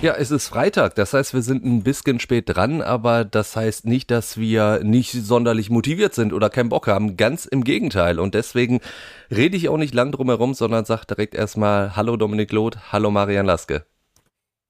Ja, 0.00 0.14
es 0.14 0.30
ist 0.30 0.46
Freitag, 0.46 0.94
das 0.94 1.12
heißt, 1.12 1.34
wir 1.34 1.42
sind 1.42 1.64
ein 1.64 1.82
bisschen 1.82 2.20
spät 2.20 2.44
dran, 2.46 2.82
aber 2.82 3.24
das 3.24 3.56
heißt 3.56 3.84
nicht, 3.84 4.12
dass 4.12 4.38
wir 4.38 4.84
nicht 4.84 5.10
sonderlich 5.10 5.70
motiviert 5.70 6.14
sind 6.14 6.32
oder 6.32 6.50
keinen 6.50 6.68
Bock 6.68 6.86
haben. 6.86 7.16
Ganz 7.16 7.46
im 7.46 7.64
Gegenteil. 7.64 8.20
Und 8.20 8.34
deswegen 8.34 8.78
rede 9.28 9.56
ich 9.56 9.68
auch 9.68 9.76
nicht 9.76 9.94
lang 9.94 10.12
drum 10.12 10.28
herum, 10.28 10.54
sondern 10.54 10.84
sage 10.84 11.06
direkt 11.06 11.34
erstmal 11.34 11.96
Hallo 11.96 12.16
Dominik 12.16 12.52
Loth, 12.52 12.92
Hallo 12.92 13.10
Marian 13.10 13.44
Laske. 13.44 13.86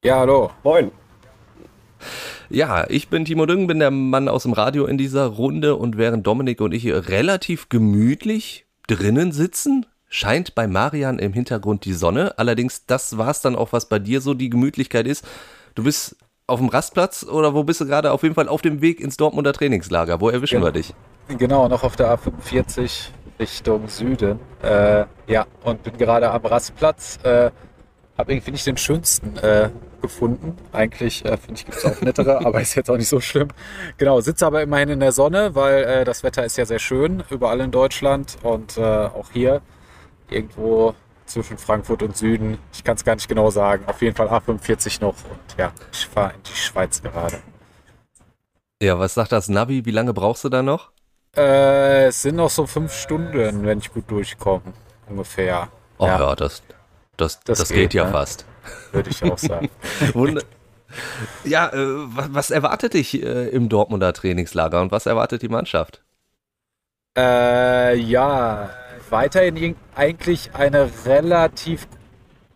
Ja, 0.03 0.21
hallo. 0.21 0.51
Moin. 0.65 0.93
Ja, 2.49 2.87
ich 2.89 3.09
bin 3.09 3.27
Timo 3.27 3.45
Düngen, 3.45 3.67
bin 3.67 3.81
der 3.81 3.91
Mann 3.91 4.31
aus 4.31 4.45
dem 4.45 4.55
Radio 4.55 4.87
in 4.87 4.97
dieser 4.97 5.27
Runde 5.27 5.77
und 5.77 5.99
während 5.99 6.27
Dominik 6.27 6.63
und 6.63 6.73
ich 6.73 6.87
relativ 6.87 7.69
gemütlich 7.69 8.65
drinnen 8.87 9.33
sitzen, 9.33 9.85
scheint 10.09 10.55
bei 10.55 10.67
Marian 10.67 11.19
im 11.19 11.33
Hintergrund 11.33 11.85
die 11.85 11.93
Sonne. 11.93 12.39
Allerdings, 12.39 12.87
das 12.87 13.19
war 13.19 13.31
es 13.31 13.41
dann 13.41 13.57
auch, 13.57 13.73
was 13.73 13.87
bei 13.87 13.99
dir 13.99 14.21
so 14.21 14.35
die 14.35 14.51
Gemütlichkeit 14.51 15.07
ist. 15.07 15.27
Du 15.75 15.85
bist 15.85 16.17
auf 16.47 16.61
dem 16.61 16.69
Rastplatz 16.69 17.25
oder 17.25 17.55
wo 17.55 17.63
bist 17.63 17.81
du 17.81 17.87
gerade? 17.87 18.11
Auf 18.13 18.23
jeden 18.23 18.35
Fall 18.35 18.49
auf 18.49 18.63
dem 18.63 18.81
Weg 18.81 19.01
ins 19.01 19.17
Dortmunder 19.17 19.53
Trainingslager. 19.53 20.21
Wo 20.21 20.31
erwischen 20.31 20.57
genau. 20.57 20.69
wir 20.69 20.73
dich? 20.73 20.95
Genau, 21.29 21.69
noch 21.69 21.83
auf 21.85 21.97
der 21.97 22.19
A45 22.19 23.11
Richtung 23.39 23.87
Süden. 23.89 24.41
Äh, 24.63 25.05
ja, 25.27 25.47
und 25.63 25.83
bin 25.83 25.97
gerade 25.99 26.31
am 26.31 26.45
Rastplatz. 26.45 27.19
Äh, 27.23 27.51
habe 28.17 28.33
irgendwie 28.33 28.51
nicht 28.51 28.67
den 28.67 28.77
schönsten 28.77 29.37
äh, 29.37 29.71
gefunden. 30.01 30.57
Eigentlich 30.73 31.25
äh, 31.25 31.37
finde 31.37 31.55
ich, 31.55 31.67
gibt 31.67 31.79
es 31.79 31.85
auch 31.85 32.01
nettere, 32.01 32.39
aber 32.45 32.61
ist 32.61 32.75
jetzt 32.75 32.91
auch 32.91 32.97
nicht 32.97 33.09
so 33.09 33.21
schlimm. 33.21 33.49
Genau, 33.97 34.21
sitze 34.21 34.47
aber 34.47 34.63
immerhin 34.63 34.89
in 34.89 35.01
der 35.01 35.13
Sonne, 35.13 35.55
weil 35.55 35.85
äh, 35.85 36.05
das 36.05 36.25
Wetter 36.25 36.45
ist 36.45 36.57
ja 36.57 36.67
sehr 36.67 36.79
schön 36.79 37.23
überall 37.31 37.61
in 37.61 37.71
Deutschland 37.71 38.37
und 38.43 38.77
äh, 38.77 38.83
auch 38.83 39.31
hier 39.33 39.61
irgendwo 40.31 40.95
zwischen 41.27 41.59
Frankfurt 41.59 42.03
und 42.03 42.17
Süden. 42.17 42.59
Ich 42.73 42.83
kann 42.83 42.97
es 42.97 43.05
gar 43.05 43.15
nicht 43.15 43.29
genau 43.29 43.51
sagen. 43.51 43.85
Auf 43.87 44.01
jeden 44.03 44.17
Fall 44.17 44.29
A45 44.29 45.01
noch. 45.01 45.15
Und 45.31 45.59
ja, 45.59 45.73
ich 45.93 46.07
fahre 46.07 46.35
in 46.35 46.43
die 46.43 46.57
Schweiz 46.57 47.03
gerade. 47.03 47.39
Ja, 48.83 48.99
was 48.99 49.15
sagt 49.15 49.33
das 49.33 49.49
Navi? 49.49 49.85
Wie 49.85 49.91
lange 49.91 50.15
brauchst 50.15 50.45
du 50.45 50.49
da 50.49 50.63
noch? 50.63 50.91
Äh, 51.37 52.07
es 52.07 52.23
sind 52.23 52.37
noch 52.37 52.51
so 52.51 52.67
fünf 52.67 52.93
Stunden, 52.93 53.65
wenn 53.65 53.79
ich 53.79 53.93
gut 53.93 54.11
durchkomme. 54.11 54.63
Ungefähr. 55.09 55.69
Oh 55.99 56.07
ja, 56.07 56.19
ja 56.19 56.37
das, 56.37 56.63
das, 57.17 57.41
das, 57.41 57.59
das, 57.59 57.69
geht, 57.69 57.79
geht 57.79 57.95
ja 57.95 58.05
ne? 58.05 58.13
fast. 58.13 58.45
Würde 58.93 59.11
ich 59.11 59.23
auch 59.23 59.39
sagen. 59.39 59.69
ja, 61.45 61.69
äh, 61.69 61.77
was, 61.77 62.35
was, 62.35 62.51
erwartet 62.51 62.95
dich 62.95 63.23
äh, 63.23 63.49
im 63.49 63.69
Dortmunder 63.69 64.13
Trainingslager 64.13 64.81
und 64.81 64.93
was 64.93 65.07
erwartet 65.07 65.43
die 65.43 65.49
Mannschaft? 65.49 66.03
Äh, 67.17 67.97
ja, 67.97 68.71
weiterhin 69.11 69.77
eigentlich 69.95 70.51
eine 70.55 70.91
relativ 71.05 71.87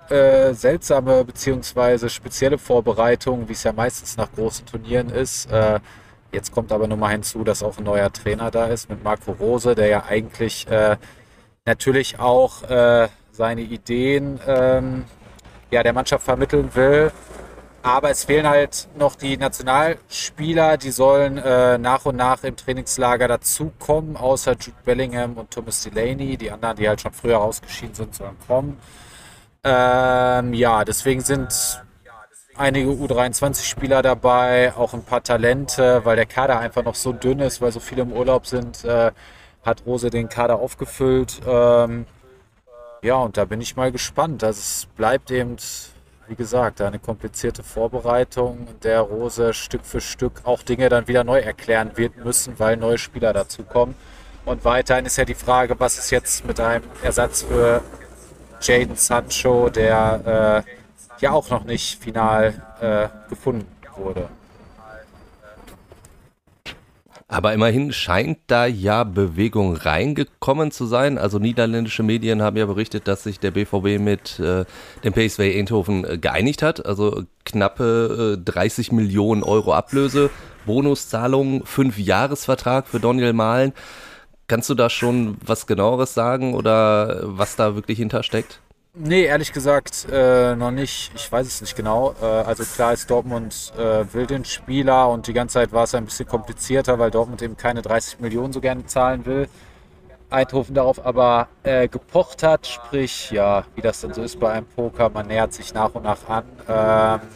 äh, 0.08 0.53
seltsame 0.55 1.25
bzw. 1.25 2.09
spezielle 2.09 2.59
Vorbereitung, 2.59 3.48
wie 3.48 3.53
es 3.53 3.62
ja 3.62 3.72
meistens 3.72 4.17
nach 4.17 4.31
großen 4.33 4.67
Turnieren 4.67 5.11
ist. 5.11 5.50
Äh, 5.50 5.81
jetzt 6.33 6.53
kommt 6.53 6.72
aber 6.72 6.86
nur 6.86 6.98
mal 6.98 7.09
hinzu, 7.09 7.44
dass 7.44 7.62
auch 7.62 7.78
ein 7.78 7.84
neuer 7.84 8.12
Trainer 8.12 8.50
da 8.50 8.67
ist 8.67 8.91
mit 8.91 9.03
Marco 9.03 9.33
Rose, 9.33 9.75
der 9.75 9.86
ja 9.86 10.05
eigentlich 10.05 10.67
äh, 10.69 10.97
natürlich 11.64 12.19
auch 12.19 12.62
äh, 12.64 13.09
seine 13.31 13.62
Ideen 13.62 14.39
ähm, 14.47 15.05
ja, 15.70 15.83
der 15.83 15.92
Mannschaft 15.92 16.25
vermitteln 16.25 16.75
will. 16.75 17.11
Aber 17.83 18.11
es 18.11 18.25
fehlen 18.25 18.48
halt 18.48 18.88
noch 18.97 19.16
die 19.16 19.36
Nationalspieler, 19.36 20.77
die 20.77 20.92
sollen 20.92 21.36
äh, 21.38 21.78
nach 21.78 22.05
und 22.05 22.14
nach 22.14 22.44
im 22.44 22.56
Trainingslager 22.56 23.26
dazukommen, 23.26 24.16
außer 24.16 24.53
Jude 24.53 24.76
Bellingham 24.84 25.37
und 25.37 25.50
Thomas 25.50 25.82
Delaney. 25.82 26.37
Die 26.37 26.53
anderen, 26.53 26.76
die 26.76 26.88
halt 26.88 27.00
schon 27.00 27.12
früher 27.12 27.41
ausgeschieden 27.41 27.94
sind, 27.94 28.15
sollen 28.15 28.37
kommen. 28.47 28.78
Ähm, 29.65 30.54
ja, 30.54 30.84
deswegen 30.84 31.22
sind 31.22 31.82
einige 32.56 32.91
U23-Spieler 32.91 34.03
dabei, 34.03 34.75
auch 34.76 34.94
ein 34.94 35.04
paar 35.04 35.22
Talente, 35.22 36.04
weil 36.04 36.16
der 36.16 36.26
Kader 36.26 36.60
einfach 36.60 36.84
noch 36.84 36.94
so 36.94 37.12
dünn 37.12 37.41
ist, 37.41 37.60
weil 37.60 37.72
so 37.72 37.81
viele 37.81 38.03
im 38.03 38.12
Urlaub 38.12 38.47
sind, 38.47 38.84
äh, 38.84 39.10
hat 39.64 39.84
Rose 39.87 40.10
den 40.10 40.28
Kader 40.28 40.56
aufgefüllt. 40.56 41.41
Ähm, 41.47 42.06
ja, 43.03 43.16
und 43.16 43.37
da 43.37 43.44
bin 43.44 43.60
ich 43.60 43.76
mal 43.76 43.91
gespannt. 43.91 44.44
Also 44.44 44.59
es 44.60 44.87
bleibt 44.97 45.31
eben 45.32 45.56
wie 46.32 46.37
gesagt, 46.37 46.81
eine 46.81 46.98
komplizierte 46.98 47.62
Vorbereitung, 47.62 48.66
in 48.66 48.81
der 48.81 49.03
Rose 49.03 49.53
Stück 49.53 49.84
für 49.84 50.00
Stück 50.00 50.41
auch 50.44 50.62
Dinge 50.62 50.88
dann 50.88 51.06
wieder 51.06 51.25
neu 51.25 51.41
erklären 51.41 51.91
wird 51.97 52.16
müssen, 52.25 52.59
weil 52.59 52.78
neue 52.78 52.97
Spieler 52.97 53.34
dazukommen. 53.34 53.94
Und 54.47 54.65
weiterhin 54.65 55.04
ist 55.04 55.19
ja 55.19 55.26
die 55.26 55.34
Frage, 55.34 55.78
was 55.78 55.98
ist 55.98 56.10
jetzt 56.10 56.47
mit 56.47 56.59
einem 56.59 56.84
Ersatz 57.03 57.43
für 57.43 57.82
Jaden 58.62 58.97
Sancho, 58.97 59.69
der 59.69 60.65
äh, 60.66 61.20
ja 61.20 61.32
auch 61.32 61.50
noch 61.50 61.65
nicht 61.65 62.03
final 62.03 62.54
äh, 62.81 63.09
gefunden 63.28 63.66
wurde. 63.94 64.31
Aber 67.32 67.54
immerhin 67.54 67.94
scheint 67.94 68.41
da 68.48 68.66
ja 68.66 69.04
Bewegung 69.04 69.75
reingekommen 69.75 70.70
zu 70.70 70.84
sein. 70.84 71.16
Also 71.16 71.38
niederländische 71.38 72.03
Medien 72.03 72.43
haben 72.43 72.59
ja 72.59 72.66
berichtet, 72.66 73.09
dass 73.09 73.22
sich 73.22 73.41
der 73.41 73.53
BVB 73.53 73.98
mit 73.98 74.38
äh, 74.38 74.66
dem 75.03 75.15
PSV 75.15 75.38
Eindhoven 75.41 76.04
äh, 76.04 76.19
geeinigt 76.19 76.60
hat. 76.60 76.84
Also 76.84 77.22
knappe 77.47 78.37
äh, 78.38 78.44
30 78.44 78.93
Millionen 78.93 79.44
Euro 79.44 79.72
Ablöse, 79.72 80.28
Bonuszahlungen, 80.66 81.65
fünf 81.65 81.97
Jahresvertrag 81.97 82.87
für 82.87 83.00
Daniel 83.00 83.32
Mahlen. 83.32 83.72
Kannst 84.47 84.69
du 84.69 84.75
da 84.75 84.91
schon 84.91 85.38
was 85.43 85.66
genaueres 85.66 86.12
sagen 86.12 86.53
oder 86.53 87.20
was 87.22 87.56
da 87.56 87.75
wirklich 87.75 87.97
hintersteckt? 87.97 88.60
Nee, 88.94 89.25
ehrlich 89.25 89.54
gesagt 89.54 90.06
äh, 90.12 90.54
noch 90.54 90.70
nicht. 90.70 91.12
Ich 91.14 91.32
weiß 91.32 91.47
es 91.47 91.62
nicht 91.62 91.75
genau. 91.75 92.14
Äh, 92.20 92.26
also 92.26 92.62
klar 92.62 92.92
ist 92.92 93.10
Dortmund 93.10 93.72
äh, 93.78 94.04
will 94.12 94.26
den 94.26 94.44
Spieler 94.44 95.08
und 95.08 95.26
die 95.26 95.32
ganze 95.32 95.54
Zeit 95.54 95.72
war 95.72 95.84
es 95.84 95.94
ein 95.94 96.04
bisschen 96.04 96.28
komplizierter, 96.28 96.98
weil 96.98 97.10
Dortmund 97.10 97.41
eben 97.41 97.56
keine 97.56 97.81
30 97.81 98.20
Millionen 98.20 98.52
so 98.52 98.60
gerne 98.60 98.84
zahlen 98.84 99.25
will. 99.25 99.48
Eindhoven 100.28 100.75
darauf 100.75 101.04
aber 101.06 101.48
äh, 101.62 101.88
gepocht 101.88 102.42
hat, 102.42 102.66
sprich, 102.66 103.31
ja, 103.31 103.64
wie 103.75 103.81
das 103.81 104.02
dann 104.02 104.12
so 104.12 104.22
ist 104.22 104.38
bei 104.38 104.52
einem 104.52 104.66
Poker, 104.66 105.08
man 105.08 105.26
nähert 105.26 105.54
sich 105.54 105.72
nach 105.72 105.94
und 105.94 106.04
nach 106.04 106.28
an. 106.28 106.44
Ähm, 106.69 107.28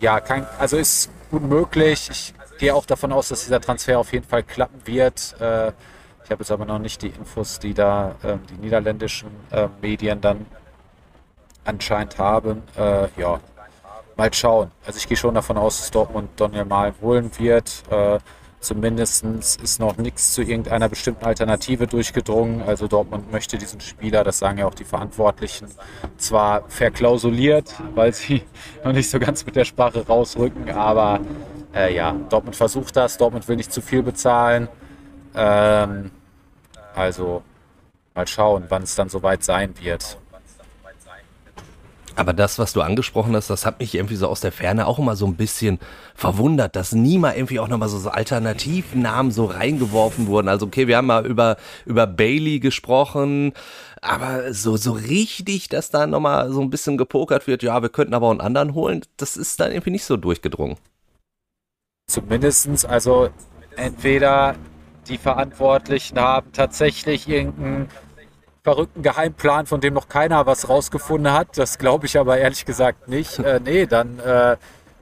ja, 0.00 0.20
kann, 0.20 0.46
also 0.58 0.78
ist 0.78 1.10
gut 1.30 1.42
möglich. 1.42 2.08
Ich 2.10 2.34
gehe 2.58 2.74
auch 2.74 2.86
davon 2.86 3.12
aus, 3.12 3.28
dass 3.28 3.44
dieser 3.44 3.60
Transfer 3.60 3.98
auf 3.98 4.10
jeden 4.12 4.26
Fall 4.26 4.42
klappen 4.42 4.80
wird. 4.86 5.38
Äh, 5.38 5.72
ich 6.26 6.30
habe 6.32 6.42
jetzt 6.42 6.50
aber 6.50 6.64
noch 6.64 6.80
nicht 6.80 7.02
die 7.02 7.08
Infos, 7.08 7.60
die 7.60 7.72
da 7.72 8.16
äh, 8.24 8.36
die 8.50 8.60
niederländischen 8.60 9.28
äh, 9.52 9.68
Medien 9.80 10.20
dann 10.20 10.44
anscheinend 11.64 12.18
haben. 12.18 12.62
Äh, 12.76 13.06
ja, 13.16 13.38
mal 14.16 14.34
schauen. 14.34 14.72
Also 14.84 14.98
ich 14.98 15.06
gehe 15.06 15.16
schon 15.16 15.36
davon 15.36 15.56
aus, 15.56 15.78
dass 15.78 15.90
Dortmund 15.92 16.30
Daniel 16.34 16.64
mal 16.64 16.92
holen 17.00 17.30
wird. 17.38 17.84
Äh, 17.90 18.18
Zumindest 18.58 19.24
ist 19.62 19.78
noch 19.78 19.96
nichts 19.96 20.32
zu 20.32 20.42
irgendeiner 20.42 20.88
bestimmten 20.88 21.24
Alternative 21.24 21.86
durchgedrungen. 21.86 22.62
Also 22.62 22.88
Dortmund 22.88 23.30
möchte 23.30 23.58
diesen 23.58 23.80
Spieler, 23.80 24.24
das 24.24 24.40
sagen 24.40 24.58
ja 24.58 24.66
auch 24.66 24.74
die 24.74 24.84
Verantwortlichen, 24.84 25.68
zwar 26.16 26.68
verklausuliert, 26.68 27.72
weil 27.94 28.12
sie 28.12 28.42
noch 28.84 28.92
nicht 28.92 29.08
so 29.08 29.20
ganz 29.20 29.46
mit 29.46 29.54
der 29.54 29.66
Sprache 29.66 30.04
rausrücken, 30.04 30.70
aber 30.70 31.20
äh, 31.72 31.94
ja, 31.94 32.16
Dortmund 32.28 32.56
versucht 32.56 32.96
das. 32.96 33.18
Dortmund 33.18 33.46
will 33.46 33.54
nicht 33.54 33.72
zu 33.72 33.80
viel 33.80 34.02
bezahlen. 34.02 34.66
Ähm, 35.36 36.10
also 36.94 37.42
mal 38.14 38.26
schauen, 38.26 38.64
wann 38.68 38.82
es 38.82 38.94
dann 38.94 39.08
soweit 39.08 39.44
sein 39.44 39.74
wird. 39.80 40.18
Aber 42.18 42.32
das, 42.32 42.58
was 42.58 42.72
du 42.72 42.80
angesprochen 42.80 43.36
hast, 43.36 43.50
das 43.50 43.66
hat 43.66 43.78
mich 43.78 43.94
irgendwie 43.94 44.16
so 44.16 44.26
aus 44.26 44.40
der 44.40 44.50
Ferne 44.50 44.86
auch 44.86 44.98
immer 44.98 45.16
so 45.16 45.26
ein 45.26 45.36
bisschen 45.36 45.78
verwundert, 46.14 46.74
dass 46.74 46.92
nie 46.92 47.18
mal 47.18 47.36
irgendwie 47.36 47.60
auch 47.60 47.68
nochmal 47.68 47.90
so 47.90 48.08
Alternativnamen 48.08 49.30
so 49.30 49.44
reingeworfen 49.44 50.26
wurden. 50.26 50.48
Also 50.48 50.64
okay, 50.64 50.86
wir 50.86 50.96
haben 50.96 51.08
mal 51.08 51.26
über, 51.26 51.58
über 51.84 52.06
Bailey 52.06 52.58
gesprochen, 52.58 53.52
aber 54.00 54.54
so, 54.54 54.78
so 54.78 54.92
richtig, 54.92 55.68
dass 55.68 55.90
da 55.90 56.06
nochmal 56.06 56.50
so 56.50 56.62
ein 56.62 56.70
bisschen 56.70 56.96
gepokert 56.96 57.46
wird, 57.46 57.62
ja, 57.62 57.82
wir 57.82 57.90
könnten 57.90 58.14
aber 58.14 58.28
auch 58.28 58.30
einen 58.30 58.40
anderen 58.40 58.72
holen, 58.72 59.02
das 59.18 59.36
ist 59.36 59.60
dann 59.60 59.70
irgendwie 59.70 59.90
nicht 59.90 60.04
so 60.06 60.16
durchgedrungen. 60.16 60.78
Zumindestens, 62.08 62.86
also 62.86 63.28
entweder 63.76 64.54
die 65.08 65.18
Verantwortlichen 65.18 66.18
haben 66.18 66.52
tatsächlich 66.52 67.28
irgendeinen 67.28 67.88
verrückten 68.62 69.02
Geheimplan, 69.02 69.66
von 69.66 69.80
dem 69.80 69.94
noch 69.94 70.08
keiner 70.08 70.46
was 70.46 70.68
rausgefunden 70.68 71.32
hat. 71.32 71.56
Das 71.56 71.78
glaube 71.78 72.06
ich 72.06 72.18
aber 72.18 72.38
ehrlich 72.38 72.64
gesagt 72.64 73.08
nicht. 73.08 73.38
Äh, 73.46 73.60
nee, 73.60 73.86
dann 73.86 74.18
äh, 74.18 74.56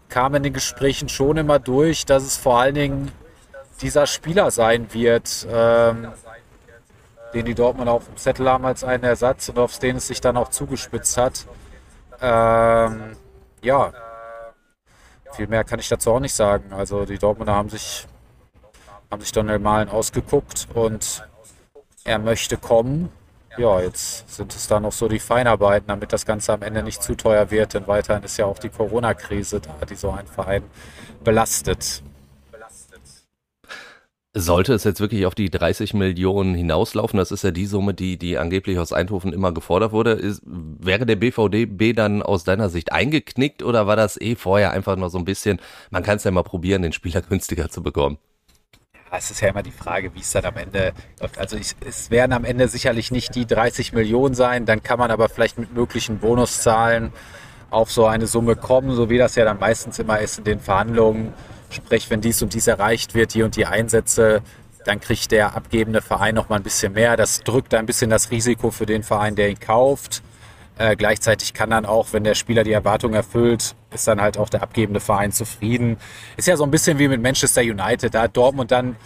kam 0.09 0.35
in 0.35 0.43
den 0.43 0.53
Gesprächen 0.53 1.09
schon 1.09 1.39
immer 1.39 1.59
durch, 1.59 2.05
dass 2.05 2.23
es 2.23 2.37
vor 2.37 2.61
allen 2.61 2.75
Dingen 2.75 3.12
dieser 3.81 4.06
Spieler 4.06 4.51
sein 4.51 4.93
wird, 4.93 5.47
ähm, 5.51 6.09
den 7.33 7.47
die 7.47 7.55
Dortmund 7.55 7.89
auf 7.89 8.06
dem 8.06 8.17
Zettel 8.17 8.49
haben 8.49 8.65
als 8.65 8.85
einen 8.85 9.05
Ersatz 9.05 9.49
und 9.49 9.59
auf 9.59 9.79
den 9.79 9.97
es 9.97 10.06
sich 10.06 10.21
dann 10.21 10.37
auch 10.37 10.51
zugespitzt 10.51 11.17
hat. 11.17 11.47
Ähm, 12.21 13.17
ja, 13.62 13.93
viel 15.33 15.47
mehr 15.49 15.65
kann 15.65 15.79
ich 15.79 15.89
dazu 15.89 16.12
auch 16.12 16.21
nicht 16.21 16.35
sagen. 16.35 16.73
Also 16.73 17.05
die 17.05 17.19
Dortmunder 17.19 17.55
haben 17.55 17.69
sich, 17.69 18.06
haben 19.11 19.21
sich 19.21 19.33
Donald 19.33 19.62
Malen 19.62 19.89
ausgeguckt 19.89 20.69
und 20.75 21.25
er 22.05 22.19
möchte 22.19 22.56
kommen. 22.56 23.11
Ja, 23.56 23.81
jetzt 23.81 24.29
sind 24.35 24.55
es 24.55 24.67
da 24.67 24.81
noch 24.81 24.93
so 24.93 25.06
die 25.06 25.21
Feinarbeiten, 25.21 25.87
damit 25.87 26.12
das 26.12 26.27
Ganze 26.27 26.53
am 26.53 26.62
Ende 26.62 26.83
nicht 26.83 27.03
zu 27.03 27.15
teuer 27.15 27.51
wird, 27.51 27.75
denn 27.75 27.87
weiterhin 27.87 28.25
ist 28.25 28.37
ja 28.37 28.47
auch 28.47 28.59
die 28.59 28.69
Corona-Krise 28.69 29.61
da, 29.61 29.87
die 29.87 29.95
so 29.95 30.11
einen 30.11 30.27
Verein 30.27 30.65
belastet. 31.23 32.03
Sollte 34.37 34.75
es 34.75 34.83
jetzt 34.83 34.99
wirklich 34.99 35.27
auf 35.27 35.37
die 35.37 35.49
30 35.49 35.95
Millionen 35.95 36.56
hinauslaufen, 36.56 37.19
das 37.19 37.31
ist 37.31 37.45
ja 37.45 37.53
die 37.53 37.67
Summe, 37.67 37.95
die, 37.95 38.19
die 38.19 38.37
angeblich 38.37 38.81
aus 38.81 38.93
Eindhoven 38.93 39.33
immer 39.33 39.53
gefordert 39.53 39.93
wurde, 39.93 40.11
ist, 40.11 40.43
wäre 40.45 41.06
der 41.06 41.15
BVDB 41.15 41.95
dann 41.95 42.21
aus 42.21 42.43
deiner 42.43 42.69
Sicht 42.69 42.91
eingeknickt 42.91 43.62
oder 43.62 43.87
war 43.87 43.95
das 43.95 44.21
eh 44.21 44.35
vorher 44.35 44.73
einfach 44.73 44.97
nur 44.97 45.09
so 45.09 45.19
ein 45.19 45.25
bisschen, 45.25 45.61
man 45.91 46.03
kann 46.03 46.17
es 46.17 46.25
ja 46.25 46.33
mal 46.33 46.43
probieren, 46.43 46.83
den 46.83 46.93
Spieler 46.93 47.23
günstiger 47.29 47.71
zu 47.71 47.81
bekommen? 47.81 48.19
Es 49.16 49.31
ist 49.31 49.40
ja 49.40 49.49
immer 49.49 49.62
die 49.62 49.70
Frage, 49.70 50.14
wie 50.14 50.20
es 50.20 50.32
dann 50.32 50.44
am 50.44 50.56
Ende 50.56 50.93
läuft. 51.20 51.38
Also 51.38 51.56
ich, 51.56 51.75
es 51.87 52.11
werden 52.11 52.32
am 52.32 52.44
Ende 52.44 52.69
sicherlich 52.69 53.11
nicht 53.11 53.34
die 53.34 53.46
30 53.46 53.93
Millionen 53.93 54.34
sein, 54.34 54.66
dann 54.66 54.82
kann 54.82 54.99
man 54.99 55.11
aber 55.11 55.28
vielleicht 55.28 55.58
mit 55.58 55.75
möglichen 55.75 56.19
Bonuszahlen 56.19 57.12
auf 57.70 57.90
so 57.90 58.06
eine 58.06 58.26
Summe 58.26 58.56
kommen, 58.56 58.94
so 58.94 59.11
wie 59.11 59.19
das 59.19 59.34
ja 59.34 59.44
dann 59.44 59.58
meistens 59.58 59.99
immer 59.99 60.20
ist 60.20 60.38
in 60.38 60.44
den 60.44 60.61
Verhandlungen 60.61 61.32
Sprich, 61.75 62.08
wenn 62.08 62.20
dies 62.20 62.40
und 62.40 62.55
dies 62.55 62.69
erreicht 62.69 63.14
wird, 63.14 63.34
die 63.34 63.43
und 63.43 63.56
die 63.56 63.66
Einsätze, 63.66 64.43
dann 64.84 65.00
kriegt 65.00 65.32
der 65.32 65.56
abgebende 65.56 66.02
Verein 66.02 66.37
noch 66.37 66.49
mal 66.49 66.56
ein 66.56 66.62
bisschen 66.62 66.93
mehr. 66.93 67.17
Das 67.17 67.40
drückt 67.40 67.75
ein 67.75 67.84
bisschen 67.84 68.10
das 68.10 68.31
Risiko 68.31 68.70
für 68.70 68.87
den 68.87 69.02
Verein, 69.02 69.34
der 69.34 69.49
ihn 69.49 69.58
kauft. 69.58 70.22
Äh, 70.76 70.97
gleichzeitig 70.97 71.55
kann 71.55 71.71
dann 71.71 71.87
auch, 71.87 72.12
wenn 72.12 72.25
der 72.25 72.35
Spieler 72.35 72.65
die 72.65 72.73
Erwartung 72.73 73.15
erfüllt, 73.15 73.76
ist 73.93 74.09
dann 74.09 74.21
halt 74.21 74.38
auch 74.38 74.49
der 74.49 74.62
abgebende 74.62 75.00
Verein 75.00 75.31
zufrieden. 75.31 75.99
Ist 76.37 76.49
ja 76.49 76.56
so 76.56 76.65
ein 76.65 76.71
bisschen 76.71 76.99
wie 76.99 77.06
mit 77.06 77.23
Manchester 77.23 77.62
United. 77.62 78.15
Da 78.15 78.23
hat 78.23 78.37
Dortmund 78.37 78.73
dann 78.73 78.97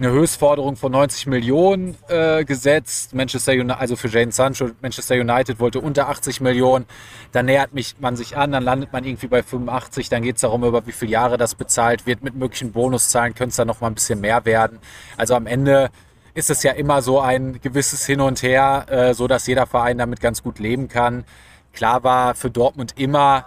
eine 0.00 0.10
Höchstforderung 0.10 0.76
von 0.76 0.92
90 0.92 1.26
Millionen 1.26 1.96
äh, 2.08 2.44
gesetzt. 2.44 3.14
Manchester 3.14 3.52
United, 3.52 3.80
also 3.80 3.96
für 3.96 4.08
Jane 4.08 4.32
Sancho, 4.32 4.70
Manchester 4.80 5.14
United 5.14 5.60
wollte 5.60 5.80
unter 5.80 6.08
80 6.08 6.40
Millionen. 6.40 6.86
Dann 7.32 7.46
nähert 7.46 7.74
mich, 7.74 7.96
man 8.00 8.16
sich 8.16 8.36
an, 8.36 8.52
dann 8.52 8.62
landet 8.62 8.92
man 8.92 9.04
irgendwie 9.04 9.26
bei 9.26 9.42
85. 9.42 10.08
Dann 10.08 10.22
geht 10.22 10.36
es 10.36 10.42
darum, 10.42 10.64
über 10.64 10.86
wie 10.86 10.92
viele 10.92 11.12
Jahre 11.12 11.36
das 11.36 11.54
bezahlt 11.54 12.06
wird. 12.06 12.22
Mit 12.22 12.34
möglichen 12.34 12.72
Bonuszahlen 12.72 13.34
könnte 13.34 13.50
es 13.50 13.56
dann 13.56 13.68
noch 13.68 13.80
mal 13.80 13.88
ein 13.88 13.94
bisschen 13.94 14.20
mehr 14.20 14.44
werden. 14.44 14.78
Also 15.16 15.34
am 15.34 15.46
Ende 15.46 15.90
ist 16.34 16.50
es 16.50 16.62
ja 16.62 16.72
immer 16.72 17.02
so 17.02 17.20
ein 17.20 17.60
gewisses 17.60 18.06
Hin 18.06 18.20
und 18.20 18.42
Her, 18.42 18.86
äh, 18.88 19.14
so 19.14 19.26
dass 19.26 19.46
jeder 19.46 19.66
Verein 19.66 19.98
damit 19.98 20.20
ganz 20.20 20.42
gut 20.42 20.58
leben 20.58 20.88
kann. 20.88 21.24
Klar 21.72 22.02
war 22.04 22.34
für 22.34 22.50
Dortmund 22.50 22.94
immer 22.96 23.46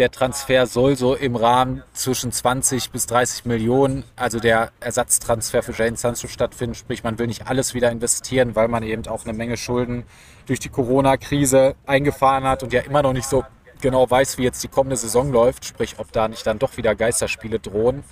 der 0.00 0.10
Transfer 0.10 0.66
soll 0.66 0.96
so 0.96 1.14
im 1.14 1.36
Rahmen 1.36 1.82
zwischen 1.92 2.32
20 2.32 2.90
bis 2.90 3.06
30 3.06 3.44
Millionen, 3.44 4.04
also 4.16 4.40
der 4.40 4.70
Ersatztransfer 4.80 5.62
für 5.62 5.72
Jane 5.72 5.96
Sancho 5.96 6.26
stattfinden. 6.26 6.74
Sprich, 6.74 7.04
man 7.04 7.18
will 7.18 7.26
nicht 7.26 7.48
alles 7.48 7.74
wieder 7.74 7.90
investieren, 7.90 8.56
weil 8.56 8.68
man 8.68 8.82
eben 8.82 9.06
auch 9.08 9.24
eine 9.24 9.34
Menge 9.34 9.58
Schulden 9.58 10.04
durch 10.46 10.58
die 10.58 10.70
Corona-Krise 10.70 11.74
eingefahren 11.84 12.44
hat 12.44 12.62
und 12.62 12.72
ja 12.72 12.80
immer 12.80 13.02
noch 13.02 13.12
nicht 13.12 13.28
so 13.28 13.44
genau 13.82 14.08
weiß, 14.10 14.38
wie 14.38 14.44
jetzt 14.44 14.62
die 14.62 14.68
kommende 14.68 14.96
Saison 14.96 15.32
läuft. 15.32 15.66
Sprich, 15.66 15.96
ob 15.98 16.10
da 16.12 16.28
nicht 16.28 16.46
dann 16.46 16.58
doch 16.58 16.78
wieder 16.78 16.94
Geisterspiele 16.94 17.58
drohen. 17.58 18.02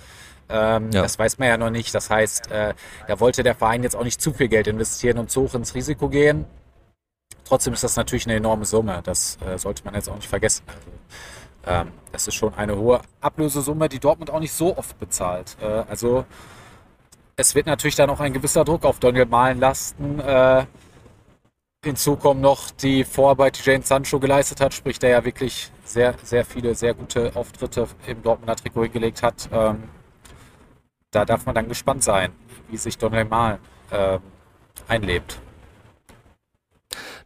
Ähm, 0.49 0.89
ja. 0.91 1.03
Das 1.03 1.17
weiß 1.19 1.37
man 1.37 1.47
ja 1.47 1.57
noch 1.57 1.69
nicht. 1.69 1.93
Das 1.93 2.09
heißt, 2.09 2.51
äh, 2.51 2.73
da 3.07 3.19
wollte 3.19 3.43
der 3.43 3.55
Verein 3.55 3.83
jetzt 3.83 3.95
auch 3.95 4.03
nicht 4.03 4.21
zu 4.21 4.33
viel 4.33 4.47
Geld 4.47 4.67
investieren 4.67 5.19
und 5.19 5.29
zu 5.29 5.43
hoch 5.43 5.53
ins 5.53 5.75
Risiko 5.75 6.09
gehen. 6.09 6.45
Trotzdem 7.45 7.73
ist 7.73 7.83
das 7.83 7.95
natürlich 7.95 8.25
eine 8.25 8.35
enorme 8.35 8.65
Summe. 8.65 9.01
Das 9.03 9.37
äh, 9.45 9.57
sollte 9.57 9.83
man 9.85 9.93
jetzt 9.93 10.09
auch 10.09 10.15
nicht 10.15 10.27
vergessen. 10.27 10.63
Also, 10.67 10.89
ähm, 11.65 11.91
das 12.11 12.27
ist 12.27 12.35
schon 12.35 12.53
eine 12.55 12.75
hohe 12.75 13.01
Ablösesumme, 13.21 13.89
die 13.89 13.99
Dortmund 13.99 14.31
auch 14.31 14.39
nicht 14.39 14.53
so 14.53 14.77
oft 14.77 14.99
bezahlt. 14.99 15.57
Äh, 15.61 15.65
also 15.65 16.25
es 17.35 17.55
wird 17.55 17.67
natürlich 17.67 17.95
dann 17.95 18.09
auch 18.09 18.19
ein 18.19 18.33
gewisser 18.33 18.65
Druck 18.65 18.85
auf 18.85 18.99
Daniel 18.99 19.25
Malen 19.25 19.59
lasten. 19.59 20.19
Äh, 20.19 20.65
hinzu 21.83 22.17
kommen 22.17 22.41
noch 22.41 22.71
die 22.71 23.03
Vorarbeit, 23.03 23.57
die 23.57 23.69
Jane 23.69 23.83
Sancho 23.83 24.19
geleistet 24.19 24.59
hat, 24.59 24.73
sprich 24.73 24.99
der 24.99 25.11
ja 25.11 25.25
wirklich 25.25 25.71
sehr, 25.85 26.15
sehr 26.23 26.43
viele, 26.43 26.75
sehr 26.75 26.93
gute 26.93 27.35
Auftritte 27.35 27.87
im 28.05 28.21
Dortmunder 28.21 28.55
Trikot 28.55 28.83
hingelegt 28.83 29.23
hat. 29.23 29.49
Ähm, 29.51 29.83
da 31.11 31.25
darf 31.25 31.45
man 31.45 31.55
dann 31.55 31.67
gespannt 31.67 32.03
sein, 32.03 32.31
wie 32.69 32.77
sich 32.77 32.97
Daniel 32.97 33.25
Malen 33.25 33.59
äh, 33.91 34.19
einlebt. 34.87 35.39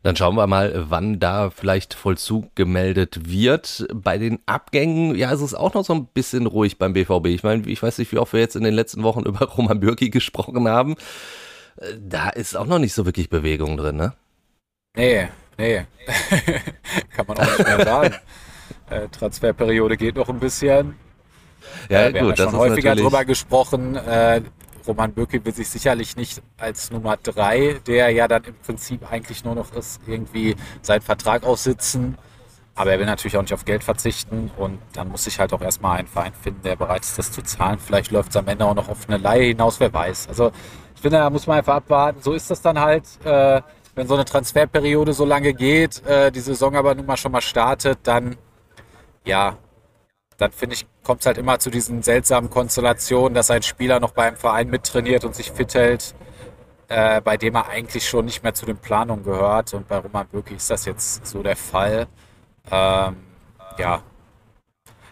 Dann 0.03 0.18
schauen 0.18 0.35
wir 0.35 0.47
mal, 0.47 0.85
wann 0.89 1.19
da 1.19 1.50
vielleicht 1.50 1.94
Vollzug 1.94 2.56
gemeldet 2.56 3.30
wird. 3.30 3.88
Bei 3.94 4.18
den 4.18 4.39
Abgängen, 4.45 5.15
ja, 5.15 5.31
ist 5.31 5.39
es 5.39 5.56
auch 5.56 5.74
noch 5.74 5.85
so 5.85 5.94
ein 5.94 6.07
bisschen 6.07 6.45
ruhig 6.45 6.77
beim 6.77 6.91
BVB. 6.91 7.27
Ich 7.27 7.44
meine, 7.44 7.65
ich 7.68 7.81
weiß 7.81 7.97
nicht, 8.00 8.12
wie 8.12 8.18
oft 8.18 8.33
wir 8.33 8.41
jetzt 8.41 8.57
in 8.57 8.63
den 8.63 8.74
letzten 8.74 9.03
Wochen 9.03 9.21
über 9.25 9.45
Roman 9.45 9.80
Bürki 9.80 10.09
gesprochen 10.09 10.68
haben. 10.68 10.95
Äh, 11.77 11.94
da 12.00 12.29
ist 12.29 12.57
auch 12.57 12.65
noch 12.65 12.79
nicht 12.79 12.94
so 12.94 13.06
wirklich 13.06 13.29
Bewegung 13.29 13.77
drin, 13.77 13.95
ne? 13.95 14.13
Nee, 14.95 15.29
nee. 15.57 15.86
Kann 17.15 17.25
man 17.25 17.38
auch 17.38 17.57
nicht 17.57 17.65
mehr 17.65 17.86
sagen. 17.86 18.15
äh, 18.89 19.07
Transferperiode 19.07 19.95
geht 19.95 20.18
noch 20.18 20.27
ein 20.27 20.39
bisschen. 20.39 20.95
Ja, 21.89 22.04
äh, 22.06 22.13
wir 22.13 22.21
gut, 22.21 22.31
haben 22.31 22.45
ja 22.45 22.51
schon 22.51 22.60
häufiger 22.60 22.95
drüber 22.95 23.25
gesprochen. 23.25 23.95
Äh, 23.95 24.42
Roman 24.88 25.13
Bürki 25.13 25.44
will 25.44 25.54
sich 25.54 25.69
sicherlich 25.69 26.15
nicht 26.15 26.42
als 26.57 26.92
Nummer 26.92 27.18
drei, 27.18 27.80
der 27.88 28.10
ja 28.10 28.27
dann 28.27 28.44
im 28.44 28.56
Prinzip 28.56 29.10
eigentlich 29.10 29.44
nur 29.45 29.56
noch 29.56 29.74
ist, 29.74 30.01
irgendwie 30.07 30.56
seinen 30.81 31.01
Vertrag 31.01 31.44
aussitzen. 31.44 32.18
Aber 32.75 32.92
er 32.92 33.00
will 33.00 33.06
natürlich 33.06 33.38
auch 33.38 33.42
nicht 33.42 33.54
auf 33.54 33.65
Geld 33.65 33.83
verzichten 33.83 34.50
und 34.57 34.80
dann 34.94 35.10
muss 35.10 35.25
sich 35.25 35.39
halt 35.39 35.54
auch 35.54 35.62
erstmal 35.62 36.00
ein 36.00 36.07
Verein 36.07 36.33
finden, 36.33 36.63
der 36.63 36.75
bereit 36.75 37.04
ist, 37.04 37.18
das 37.18 37.31
zu 37.31 37.44
zahlen. 37.44 37.77
Vielleicht 37.80 38.12
läuft 38.12 38.31
es 38.31 38.36
am 38.36 38.48
Ende 38.48 38.65
auch 38.65 38.74
noch 38.74 38.89
auf 38.89 39.07
eine 39.07 39.18
Laie 39.18 39.50
hinaus, 39.50 39.80
wer 39.80 39.94
weiß. 39.94 40.27
Also 40.27 40.51
ich 40.95 41.01
finde, 41.01 41.18
da 41.18 41.30
muss 41.30 41.45
man 41.45 41.60
einfach 41.60 41.75
abwarten. 41.75 42.21
So 42.21 42.33
ist 42.33 42.50
das 42.50 42.62
dann 42.62 42.80
halt, 42.80 43.04
äh, 43.24 43.62
wenn 43.94 44.07
so 44.07 44.15
eine 44.15 44.25
Transferperiode 44.25 45.13
so 45.13 45.24
lange 45.24 45.54
geht, 45.54 46.04
äh, 46.07 46.31
die 46.31 46.39
Saison 46.39 46.75
aber 46.75 46.95
nun 46.95 47.06
mal 47.06 47.18
schon 47.18 47.31
mal 47.31 47.42
startet, 47.42 48.00
dann 48.04 48.38
ja, 49.24 49.57
dann 50.38 50.51
finde 50.51 50.75
ich, 50.75 50.88
kommt 51.03 51.21
es 51.21 51.25
halt 51.25 51.38
immer 51.38 51.59
zu 51.59 51.69
diesen 51.69 52.01
seltsamen 52.01 52.50
Konstellationen, 52.50 53.33
dass 53.33 53.51
ein 53.51 53.63
Spieler 53.63 54.00
noch 54.00 54.11
beim 54.11 54.35
Verein 54.35 54.69
mittrainiert 54.69 55.25
und 55.25 55.35
sich 55.35 55.51
fit 55.51 55.73
hält, 55.73 56.15
äh, 56.88 57.21
bei 57.21 57.38
dem 57.38 57.55
er 57.55 57.67
eigentlich 57.69 58.07
schon 58.07 58.25
nicht 58.25 58.44
mehr 58.44 58.53
zu 58.53 58.65
den 58.65 58.77
Planungen 58.77 59.23
gehört. 59.23 59.73
Und 59.73 59.88
bei 59.88 59.97
Roman 59.97 60.27
Bürki 60.27 60.55
ist 60.55 60.69
das 60.69 60.85
jetzt 60.85 61.25
so 61.25 61.44
der 61.44 61.55
Fall. 61.55 62.07
Ähm, 62.71 63.17
ja, 63.77 64.01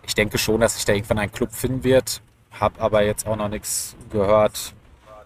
ich 0.03 0.15
denke 0.15 0.37
schon, 0.37 0.61
dass 0.61 0.75
sich 0.75 0.85
da 0.85 0.93
irgendwann 0.93 1.19
ein 1.19 1.31
Club 1.31 1.51
finden 1.51 1.83
wird, 1.83 2.21
habe 2.51 2.79
aber 2.81 3.03
jetzt 3.03 3.27
auch 3.27 3.35
noch 3.35 3.49
nichts 3.49 3.95
gehört, 4.11 4.73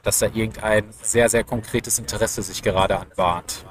dass 0.04 0.20
da 0.20 0.28
irgendein 0.28 0.86
sehr, 1.02 1.30
sehr 1.30 1.44
konkretes 1.44 2.00
Interesse 2.00 2.42
sich 2.44 2.62
gerade 2.62 3.00
anbahnt. 3.00 3.66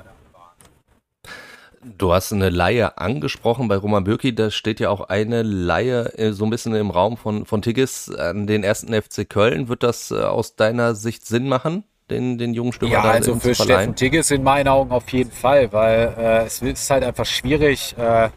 Du 1.84 2.14
hast 2.14 2.32
eine 2.32 2.48
Laie 2.48 2.96
angesprochen 2.96 3.68
bei 3.68 3.76
Roman 3.76 4.04
Bürki, 4.04 4.34
da 4.34 4.50
steht 4.50 4.80
ja 4.80 4.88
auch 4.88 5.02
eine 5.08 5.42
Laie 5.42 6.18
äh, 6.18 6.32
so 6.32 6.44
ein 6.44 6.50
bisschen 6.50 6.74
im 6.74 6.90
Raum 6.90 7.18
von, 7.18 7.44
von 7.44 7.60
Tigges 7.60 8.10
an 8.14 8.46
den 8.46 8.64
ersten 8.64 8.94
FC 8.94 9.28
Köln. 9.28 9.68
Wird 9.68 9.82
das 9.82 10.10
äh, 10.10 10.14
aus 10.14 10.56
deiner 10.56 10.94
Sicht 10.94 11.26
Sinn 11.26 11.46
machen, 11.46 11.84
den, 12.08 12.38
den 12.38 12.54
jungen 12.54 12.72
Stürmer 12.72 12.94
Ja, 12.94 13.02
also 13.02 13.36
für 13.36 13.54
Steffen 13.54 13.94
Tigges 13.94 14.30
in 14.30 14.42
meinen 14.42 14.68
Augen 14.68 14.92
auf 14.92 15.08
jeden 15.10 15.30
Fall, 15.30 15.70
weil 15.72 16.14
äh, 16.16 16.44
es 16.46 16.62
ist 16.62 16.90
halt 16.90 17.04
einfach 17.04 17.26
schwierig, 17.26 17.94
äh, 17.98 18.30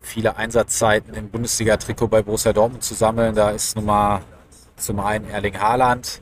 viele 0.00 0.36
Einsatzzeiten 0.36 1.14
im 1.14 1.30
Bundesliga-Trikot 1.30 2.06
bei 2.06 2.22
Borussia 2.22 2.52
Dortmund 2.52 2.84
zu 2.84 2.94
sammeln. 2.94 3.34
Da 3.34 3.50
ist 3.50 3.74
nun 3.74 3.86
mal 3.86 4.20
zum 4.76 5.00
einen 5.00 5.28
Erling 5.28 5.58
Haaland, 5.58 6.20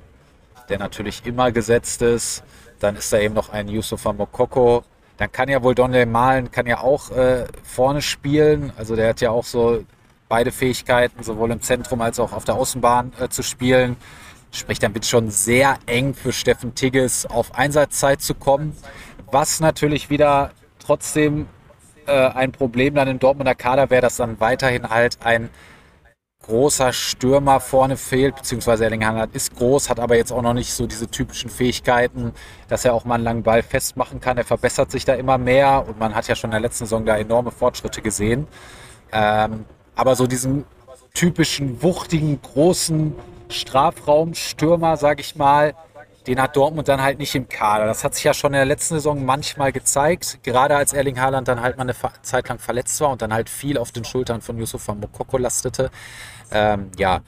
der 0.71 0.79
natürlich 0.79 1.27
immer 1.27 1.53
gesetzt 1.53 2.01
ist. 2.01 2.43
Dann 2.81 2.97
ist 2.97 3.13
da 3.13 3.19
eben 3.19 3.35
noch 3.35 3.51
ein 3.51 3.69
Yusufa 3.69 4.15
Mokoko, 4.15 4.83
dann 5.17 5.33
kann 5.33 5.49
ja 5.49 5.63
wohl 5.63 5.75
Donnell 5.75 6.07
Malen 6.07 6.51
kann 6.51 6.67
ja 6.67 6.81
auch 6.81 7.11
äh, 7.11 7.47
vorne 7.63 8.03
spielen. 8.03 8.73
Also 8.77 8.97
der 8.97 9.11
hat 9.11 9.21
ja 9.21 9.31
auch 9.31 9.45
so 9.45 9.85
beide 10.29 10.53
Fähigkeiten, 10.53 11.23
sowohl 11.23 11.51
im 11.53 11.63
Zentrum 11.63 12.01
als 12.01 12.21
auch 12.21 12.33
auf 12.33 12.45
der 12.45 12.57
Außenbahn 12.57 13.13
äh, 13.21 13.29
zu 13.29 13.43
spielen. 13.43 13.97
Sprich, 14.53 14.79
dann 14.79 14.95
wird 14.95 15.07
schon 15.07 15.31
sehr 15.31 15.79
eng 15.87 16.15
für 16.15 16.33
Steffen 16.33 16.75
Tigges 16.75 17.27
auf 17.27 17.55
Einsatzzeit 17.55 18.21
zu 18.21 18.35
kommen. 18.35 18.77
Was 19.31 19.61
natürlich 19.61 20.11
wieder 20.11 20.53
trotzdem 20.79 21.49
äh, 22.07 22.13
ein 22.13 22.53
Problem 22.53 22.95
dann 22.95 23.09
im 23.09 23.19
Dortmunder 23.19 23.55
Kader 23.55 23.91
wäre, 23.91 24.03
dass 24.03 24.17
dann 24.17 24.39
weiterhin 24.41 24.89
halt 24.89 25.19
ein 25.25 25.51
großer 26.47 26.93
Stürmer 26.93 27.59
vorne 27.59 27.97
fehlt, 27.97 28.37
beziehungsweise 28.37 28.85
Erling 28.85 29.05
Haaland 29.05 29.35
ist 29.35 29.57
groß, 29.57 29.91
hat 29.91 29.99
aber 29.99 30.17
jetzt 30.17 30.33
auch 30.33 30.43
noch 30.43 30.55
nicht 30.55 30.73
so 30.73 30.87
diese 30.87 31.09
typischen 31.09 31.51
Fähigkeiten, 31.51 32.33
dass 32.69 32.85
er 32.85 32.95
auch 32.95 33.05
mal 33.05 33.17
einen 33.17 33.25
langen 33.25 33.43
Ball 33.43 33.63
festmachen 33.63 34.21
kann. 34.21 34.39
Er 34.39 34.45
verbessert 34.45 34.91
sich 34.91 35.05
da 35.05 35.15
immer 35.15 35.39
mehr 35.39 35.85
und 35.87 35.99
man 35.99 36.15
hat 36.15 36.29
ja 36.29 36.37
schon 36.37 36.49
in 36.49 36.53
der 36.53 36.61
letzten 36.61 36.85
Saison 36.85 37.05
da 37.05 37.17
enorme 37.17 37.51
Fortschritte 37.51 38.01
gesehen. 38.01 38.47
Ähm, 39.13 39.65
aber 39.97 40.15
so 40.15 40.27
diesen 40.27 40.65
typischen, 41.15 41.83
wuchtigen, 41.83 42.41
großen 42.41 43.15
Strafraumstürmer, 43.49 44.97
sag 44.97 45.19
ich 45.21 45.35
mal, 45.35 45.75
den 46.27 46.41
hat 46.41 46.57
Dortmund 46.57 46.89
dann 46.89 47.03
halt 47.03 47.19
nicht 47.19 47.35
im 47.35 47.49
Kader. 47.49 47.87
Das 47.87 48.03
hat 48.03 48.15
sich 48.15 48.25
ja 48.25 48.35
schon 48.35 48.53
in 48.53 48.59
der 48.59 48.65
letzten 48.65 48.95
Saison 48.95 49.25
manchmal 49.25 49.73
gezeigt, 49.73 50.41
gerade 50.43 50.77
als 50.77 50.93
Erling 50.93 51.21
Haaland 51.21 51.47
dann 51.49 51.61
halt 51.61 51.77
mal 51.77 51.83
eine 51.83 51.95
Zeit 52.23 52.49
lang 52.49 52.59
verletzt 52.59 53.01
war 53.01 53.11
und 53.11 53.23
dann 53.23 53.33
halt 53.33 53.49
viel 53.49 53.79
auf 53.79 53.93
den 53.93 54.05
Schultern 54.05 54.41
von 54.41 54.59
Yusufa 54.59 54.95
Mokoko 54.95 55.39
lastete. 55.39 55.91
Ähm, 56.51 56.91
ja, 56.99 57.21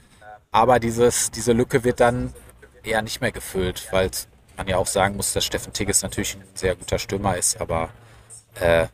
aber 0.51 0.79
dieses, 0.79 1.31
diese 1.31 1.53
Lücke 1.53 1.83
wird 1.83 1.99
dann 1.99 2.33
eher 2.83 3.01
nicht 3.01 3.21
mehr 3.21 3.31
gefüllt, 3.31 3.87
weil 3.91 4.09
man 4.57 4.67
ja 4.67 4.77
auch 4.77 4.87
sagen 4.87 5.15
muss, 5.15 5.33
dass 5.33 5.45
Steffen 5.45 5.73
Tigges 5.73 6.01
natürlich 6.01 6.35
ein 6.35 6.43
sehr 6.53 6.75
guter 6.75 6.99
Stürmer 6.99 7.37
ist, 7.37 7.61
aber 7.61 7.89
äh, 8.59 8.87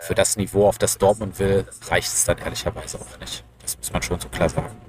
für 0.00 0.14
das 0.14 0.36
Niveau, 0.36 0.66
auf 0.68 0.78
das 0.78 0.98
Dortmund 0.98 1.38
will, 1.38 1.66
reicht 1.88 2.08
es 2.08 2.24
dann 2.24 2.38
ehrlicherweise 2.38 2.98
auch 2.98 3.20
nicht. 3.20 3.44
Das 3.62 3.78
muss 3.78 3.92
man 3.92 4.02
schon 4.02 4.20
so 4.20 4.28
klar 4.28 4.48
sagen. 4.48 4.85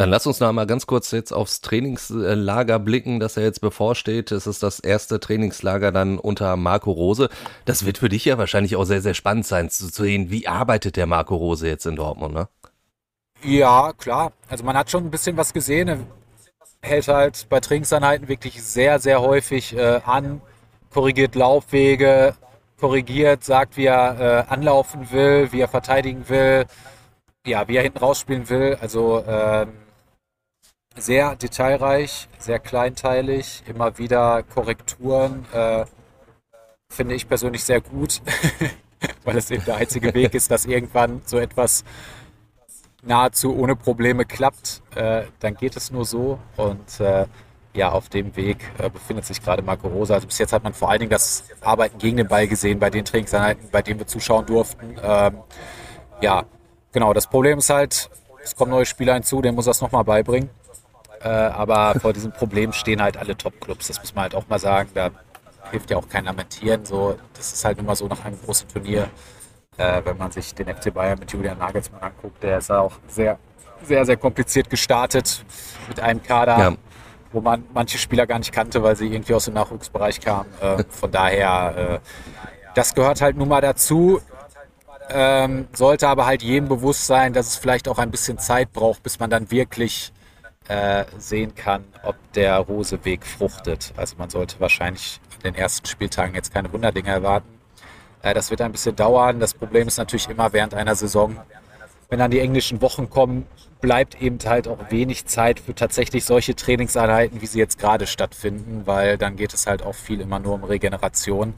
Dann 0.00 0.08
lass 0.08 0.26
uns 0.26 0.40
noch 0.40 0.50
mal 0.50 0.66
ganz 0.66 0.86
kurz 0.86 1.10
jetzt 1.10 1.30
aufs 1.30 1.60
Trainingslager 1.60 2.78
blicken, 2.78 3.20
das 3.20 3.34
ja 3.34 3.42
jetzt 3.42 3.60
bevorsteht. 3.60 4.32
Es 4.32 4.46
ist 4.46 4.62
das 4.62 4.80
erste 4.80 5.20
Trainingslager 5.20 5.92
dann 5.92 6.18
unter 6.18 6.56
Marco 6.56 6.90
Rose. 6.90 7.28
Das 7.66 7.84
wird 7.84 7.98
für 7.98 8.08
dich 8.08 8.24
ja 8.24 8.38
wahrscheinlich 8.38 8.76
auch 8.76 8.84
sehr, 8.84 9.02
sehr 9.02 9.12
spannend 9.12 9.44
sein 9.44 9.68
zu 9.68 9.88
sehen, 9.88 10.30
wie 10.30 10.48
arbeitet 10.48 10.96
der 10.96 11.06
Marco 11.06 11.36
Rose 11.36 11.68
jetzt 11.68 11.84
in 11.84 11.96
Dortmund, 11.96 12.32
ne? 12.32 12.48
Ja, 13.42 13.92
klar. 13.92 14.32
Also 14.48 14.64
man 14.64 14.74
hat 14.74 14.90
schon 14.90 15.04
ein 15.04 15.10
bisschen 15.10 15.36
was 15.36 15.52
gesehen. 15.52 15.88
Er 15.88 15.98
hält 16.80 17.06
halt 17.06 17.46
bei 17.50 17.60
Trainingseinheiten 17.60 18.26
wirklich 18.26 18.62
sehr, 18.62 19.00
sehr 19.00 19.20
häufig 19.20 19.76
äh, 19.76 20.00
an, 20.06 20.40
korrigiert 20.88 21.34
Laufwege, 21.34 22.36
korrigiert, 22.80 23.44
sagt, 23.44 23.76
wie 23.76 23.84
er 23.84 24.46
äh, 24.48 24.50
anlaufen 24.50 25.12
will, 25.12 25.52
wie 25.52 25.60
er 25.60 25.68
verteidigen 25.68 26.26
will, 26.30 26.64
ja, 27.46 27.68
wie 27.68 27.76
er 27.76 27.82
hinten 27.82 27.98
rausspielen 27.98 28.48
will. 28.48 28.78
Also 28.80 29.22
ähm, 29.28 29.74
sehr 30.96 31.36
detailreich, 31.36 32.28
sehr 32.38 32.58
kleinteilig, 32.58 33.62
immer 33.66 33.98
wieder 33.98 34.42
Korrekturen. 34.42 35.46
Äh, 35.52 35.84
finde 36.88 37.14
ich 37.14 37.28
persönlich 37.28 37.64
sehr 37.64 37.80
gut, 37.80 38.20
weil 39.24 39.36
es 39.36 39.50
eben 39.50 39.64
der 39.64 39.76
einzige 39.76 40.12
Weg 40.14 40.34
ist, 40.34 40.50
dass 40.50 40.66
irgendwann 40.66 41.22
so 41.24 41.38
etwas 41.38 41.84
nahezu 43.02 43.56
ohne 43.56 43.76
Probleme 43.76 44.24
klappt. 44.24 44.82
Äh, 44.94 45.22
dann 45.38 45.54
geht 45.54 45.76
es 45.76 45.90
nur 45.90 46.04
so 46.04 46.38
und 46.56 47.00
äh, 47.00 47.26
ja, 47.72 47.92
auf 47.92 48.08
dem 48.08 48.34
Weg 48.36 48.58
äh, 48.78 48.90
befindet 48.90 49.24
sich 49.24 49.40
gerade 49.42 49.62
Marco 49.62 49.88
Rosa. 49.88 50.14
Also 50.14 50.26
bis 50.26 50.38
jetzt 50.38 50.52
hat 50.52 50.64
man 50.64 50.74
vor 50.74 50.90
allen 50.90 50.98
Dingen 51.00 51.10
das 51.10 51.44
Arbeiten 51.60 51.98
gegen 51.98 52.16
den 52.16 52.26
Ball 52.26 52.48
gesehen 52.48 52.80
bei 52.80 52.90
den 52.90 53.04
Trainingseinheiten, 53.04 53.68
bei 53.70 53.80
denen 53.80 54.00
wir 54.00 54.08
zuschauen 54.08 54.44
durften. 54.44 54.96
Ähm, 55.00 55.36
ja, 56.20 56.44
genau. 56.92 57.12
Das 57.12 57.28
Problem 57.28 57.58
ist 57.58 57.70
halt, 57.70 58.10
es 58.42 58.56
kommen 58.56 58.72
neue 58.72 58.86
Spieler 58.86 59.14
hinzu, 59.14 59.40
denen 59.40 59.54
muss 59.54 59.66
das 59.66 59.80
nochmal 59.80 60.02
beibringen. 60.04 60.50
Äh, 61.22 61.28
aber 61.28 61.98
vor 62.00 62.12
diesem 62.12 62.32
Problem 62.32 62.72
stehen 62.72 63.02
halt 63.02 63.16
alle 63.16 63.36
Top-Clubs. 63.36 63.88
Das 63.88 63.98
muss 63.98 64.14
man 64.14 64.22
halt 64.22 64.34
auch 64.34 64.48
mal 64.48 64.58
sagen. 64.58 64.90
Da 64.94 65.10
hilft 65.70 65.90
ja 65.90 65.98
auch 65.98 66.08
kein 66.08 66.24
Lamentieren. 66.24 66.84
So, 66.84 67.16
das 67.34 67.52
ist 67.52 67.64
halt 67.64 67.78
immer 67.78 67.94
so 67.94 68.06
nach 68.06 68.24
einem 68.24 68.38
großen 68.42 68.68
Turnier. 68.68 69.08
Äh, 69.76 70.02
wenn 70.04 70.16
man 70.16 70.30
sich 70.30 70.54
den 70.54 70.74
FC 70.74 70.92
Bayern 70.92 71.18
mit 71.18 71.30
Julian 71.32 71.58
Nagelsmann 71.58 72.02
anguckt, 72.02 72.42
der 72.42 72.58
ist 72.58 72.70
auch 72.70 72.92
sehr, 73.08 73.38
sehr, 73.82 74.04
sehr 74.04 74.16
kompliziert 74.16 74.68
gestartet 74.68 75.44
mit 75.88 76.00
einem 76.00 76.22
Kader, 76.22 76.58
ja. 76.58 76.72
wo 77.32 77.40
man 77.40 77.64
manche 77.72 77.98
Spieler 77.98 78.26
gar 78.26 78.38
nicht 78.38 78.52
kannte, 78.52 78.82
weil 78.82 78.96
sie 78.96 79.06
irgendwie 79.06 79.34
aus 79.34 79.44
dem 79.44 79.54
Nachwuchsbereich 79.54 80.20
kamen. 80.20 80.50
Äh, 80.60 80.84
von 80.88 81.10
daher, 81.10 82.00
äh, 82.02 82.08
das 82.74 82.94
gehört 82.94 83.20
halt 83.20 83.36
nun 83.36 83.48
mal 83.48 83.60
dazu. 83.60 84.20
Ähm, 85.12 85.66
sollte 85.72 86.08
aber 86.08 86.24
halt 86.24 86.42
jedem 86.42 86.68
bewusst 86.68 87.06
sein, 87.06 87.32
dass 87.32 87.48
es 87.48 87.56
vielleicht 87.56 87.88
auch 87.88 87.98
ein 87.98 88.10
bisschen 88.10 88.38
Zeit 88.38 88.72
braucht, 88.72 89.02
bis 89.02 89.18
man 89.18 89.28
dann 89.28 89.50
wirklich 89.50 90.12
äh, 90.70 91.04
sehen 91.18 91.52
kann, 91.56 91.84
ob 92.04 92.14
der 92.34 92.56
Roseweg 92.58 93.26
fruchtet. 93.26 93.92
Also 93.96 94.14
man 94.18 94.30
sollte 94.30 94.60
wahrscheinlich 94.60 95.20
in 95.38 95.52
den 95.52 95.54
ersten 95.56 95.84
Spieltagen 95.86 96.36
jetzt 96.36 96.54
keine 96.54 96.72
Wunderdinge 96.72 97.10
erwarten. 97.10 97.48
Äh, 98.22 98.34
das 98.34 98.50
wird 98.50 98.60
ein 98.60 98.70
bisschen 98.70 98.94
dauern. 98.94 99.40
Das 99.40 99.52
Problem 99.52 99.88
ist 99.88 99.98
natürlich 99.98 100.28
immer 100.28 100.52
während 100.52 100.74
einer 100.74 100.94
Saison, 100.94 101.36
wenn 102.08 102.20
dann 102.20 102.30
die 102.30 102.38
englischen 102.38 102.80
Wochen 102.82 103.10
kommen, 103.10 103.46
bleibt 103.80 104.22
eben 104.22 104.38
halt 104.44 104.68
auch 104.68 104.78
wenig 104.90 105.26
Zeit 105.26 105.58
für 105.58 105.74
tatsächlich 105.74 106.24
solche 106.24 106.54
Trainingseinheiten, 106.54 107.40
wie 107.40 107.46
sie 107.46 107.58
jetzt 107.58 107.78
gerade 107.78 108.06
stattfinden, 108.06 108.82
weil 108.84 109.18
dann 109.18 109.34
geht 109.34 109.52
es 109.52 109.66
halt 109.66 109.82
auch 109.82 109.94
viel 109.96 110.20
immer 110.20 110.38
nur 110.38 110.54
um 110.54 110.62
Regeneration. 110.62 111.54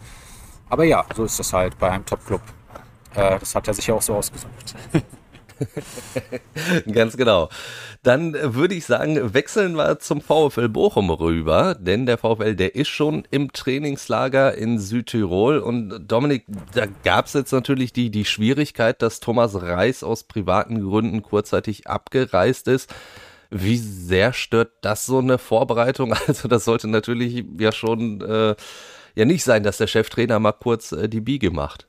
Aber 0.70 0.84
ja, 0.84 1.04
so 1.14 1.24
ist 1.24 1.38
das 1.38 1.52
halt 1.52 1.78
bei 1.78 1.90
einem 1.90 2.06
Top-Club. 2.06 2.40
Äh, 3.14 3.38
das 3.38 3.54
hat 3.54 3.68
er 3.68 3.74
sich 3.74 3.88
ja 3.88 3.94
auch 3.94 4.02
so 4.02 4.14
ausgesucht. 4.14 4.74
Ganz 6.92 7.16
genau. 7.16 7.48
Dann 8.02 8.34
würde 8.34 8.74
ich 8.74 8.84
sagen, 8.84 9.34
wechseln 9.34 9.76
wir 9.76 9.98
zum 9.98 10.20
VfL 10.20 10.68
Bochum 10.68 11.10
rüber, 11.10 11.76
denn 11.78 12.06
der 12.06 12.18
VfL, 12.18 12.54
der 12.54 12.74
ist 12.74 12.88
schon 12.88 13.26
im 13.30 13.52
Trainingslager 13.52 14.54
in 14.54 14.78
Südtirol 14.78 15.58
und 15.58 16.06
Dominik, 16.08 16.44
da 16.74 16.86
gab 17.04 17.26
es 17.26 17.32
jetzt 17.34 17.52
natürlich 17.52 17.92
die, 17.92 18.10
die 18.10 18.24
Schwierigkeit, 18.24 19.02
dass 19.02 19.20
Thomas 19.20 19.60
Reis 19.60 20.02
aus 20.02 20.24
privaten 20.24 20.80
Gründen 20.80 21.22
kurzzeitig 21.22 21.86
abgereist 21.86 22.68
ist. 22.68 22.92
Wie 23.50 23.76
sehr 23.76 24.32
stört 24.32 24.72
das 24.80 25.04
so 25.04 25.18
eine 25.18 25.38
Vorbereitung? 25.38 26.14
Also 26.26 26.48
das 26.48 26.64
sollte 26.64 26.88
natürlich 26.88 27.44
ja 27.58 27.70
schon 27.72 28.20
äh, 28.22 28.54
ja 29.14 29.24
nicht 29.24 29.44
sein, 29.44 29.62
dass 29.62 29.78
der 29.78 29.86
Cheftrainer 29.86 30.38
mal 30.38 30.52
kurz 30.52 30.92
äh, 30.92 31.08
die 31.08 31.20
Biege 31.20 31.50
macht. 31.50 31.86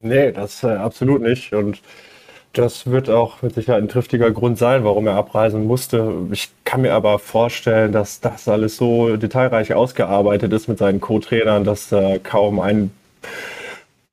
Nee, 0.00 0.32
das 0.32 0.62
äh, 0.62 0.68
absolut 0.68 1.20
nicht 1.20 1.52
und 1.52 1.82
das 2.52 2.90
wird 2.90 3.08
auch 3.10 3.42
mit 3.42 3.54
Sicherheit 3.54 3.82
ein 3.82 3.88
triftiger 3.88 4.30
Grund 4.30 4.58
sein, 4.58 4.84
warum 4.84 5.06
er 5.06 5.14
abreisen 5.14 5.66
musste. 5.66 6.12
Ich 6.32 6.50
kann 6.64 6.82
mir 6.82 6.94
aber 6.94 7.18
vorstellen, 7.18 7.92
dass 7.92 8.20
das 8.20 8.48
alles 8.48 8.76
so 8.76 9.16
detailreich 9.16 9.74
ausgearbeitet 9.74 10.52
ist 10.52 10.68
mit 10.68 10.78
seinen 10.78 11.00
Co-Trainern, 11.00 11.64
dass 11.64 11.92
äh, 11.92 12.18
kaum 12.18 12.60
ein 12.60 12.90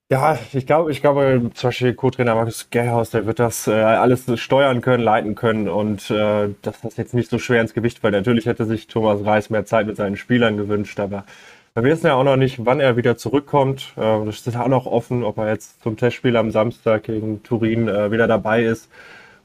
ja, 0.10 0.40
ich 0.54 0.66
glaube, 0.66 0.90
ich 0.90 1.02
glaube, 1.02 1.52
zum 1.54 1.68
Beispiel 1.68 1.94
Co-Trainer 1.94 2.34
Markus 2.34 2.70
Gerhaus, 2.70 3.10
der 3.10 3.26
wird 3.26 3.40
das 3.40 3.68
äh, 3.68 3.74
alles 3.74 4.24
steuern 4.40 4.80
können, 4.80 5.04
leiten 5.04 5.36
können 5.36 5.68
und 5.68 6.10
äh, 6.10 6.48
dass 6.62 6.80
das 6.80 6.96
jetzt 6.96 7.14
nicht 7.14 7.30
so 7.30 7.40
schwer 7.40 7.60
ins 7.60 7.74
Gewicht 7.74 8.00
fällt. 8.00 8.14
Natürlich 8.14 8.46
hätte 8.46 8.66
sich 8.66 8.88
Thomas 8.88 9.26
Reis 9.26 9.50
mehr 9.50 9.66
Zeit 9.66 9.86
mit 9.86 9.98
seinen 9.98 10.16
Spielern 10.16 10.56
gewünscht, 10.56 10.98
aber 11.02 11.26
wir 11.84 11.92
wissen 11.92 12.08
ja 12.08 12.16
auch 12.16 12.24
noch 12.24 12.38
nicht, 12.38 12.66
wann 12.66 12.80
er 12.80 12.98
wieder 12.98 13.18
zurückkommt. 13.18 13.94
Äh, 13.98 14.26
das 14.26 14.48
ist 14.48 14.56
auch 14.58 14.68
noch 14.68 14.86
offen, 14.86 15.24
ob 15.24 15.38
er 15.38 15.50
jetzt 15.50 15.82
zum 15.84 15.96
Testspiel 15.96 16.36
am 16.36 16.52
Samstag 16.52 17.04
gegen 17.04 17.44
Turin 17.44 17.88
äh, 17.88 18.12
wieder 18.12 18.28
dabei 18.28 18.64
ist 18.64 18.90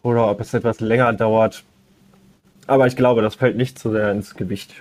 oder 0.03 0.31
ob 0.31 0.41
es 0.41 0.55
etwas 0.55 0.81
länger 0.81 1.13
dauert. 1.13 1.65
Aber 2.67 2.87
ich 2.87 2.97
glaube, 2.97 3.23
das 3.23 3.35
fällt 3.35 3.57
nicht 3.57 3.79
so 3.79 3.91
sehr 3.93 4.11
ins 4.13 4.35
Gewicht. 4.35 4.75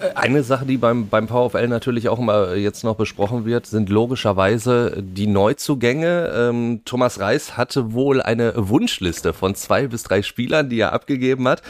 Äh, 0.00 0.10
eine 0.14 0.42
Sache, 0.42 0.66
die 0.66 0.76
beim, 0.76 1.08
beim 1.08 1.26
VfL 1.26 1.68
natürlich 1.68 2.08
auch 2.08 2.18
immer 2.18 2.54
jetzt 2.54 2.84
noch 2.84 2.96
besprochen 2.96 3.44
wird, 3.46 3.66
sind 3.66 3.88
logischerweise 3.88 5.02
die 5.02 5.26
Neuzugänge. 5.26 6.32
Ähm, 6.34 6.82
Thomas 6.84 7.18
Reis 7.18 7.56
hatte 7.56 7.94
wohl 7.94 8.20
eine 8.20 8.52
Wunschliste 8.56 9.32
von 9.32 9.54
zwei 9.54 9.86
bis 9.86 10.02
drei 10.02 10.22
Spielern, 10.22 10.68
die 10.68 10.80
er 10.80 10.92
abgegeben 10.92 11.48
hat. 11.48 11.62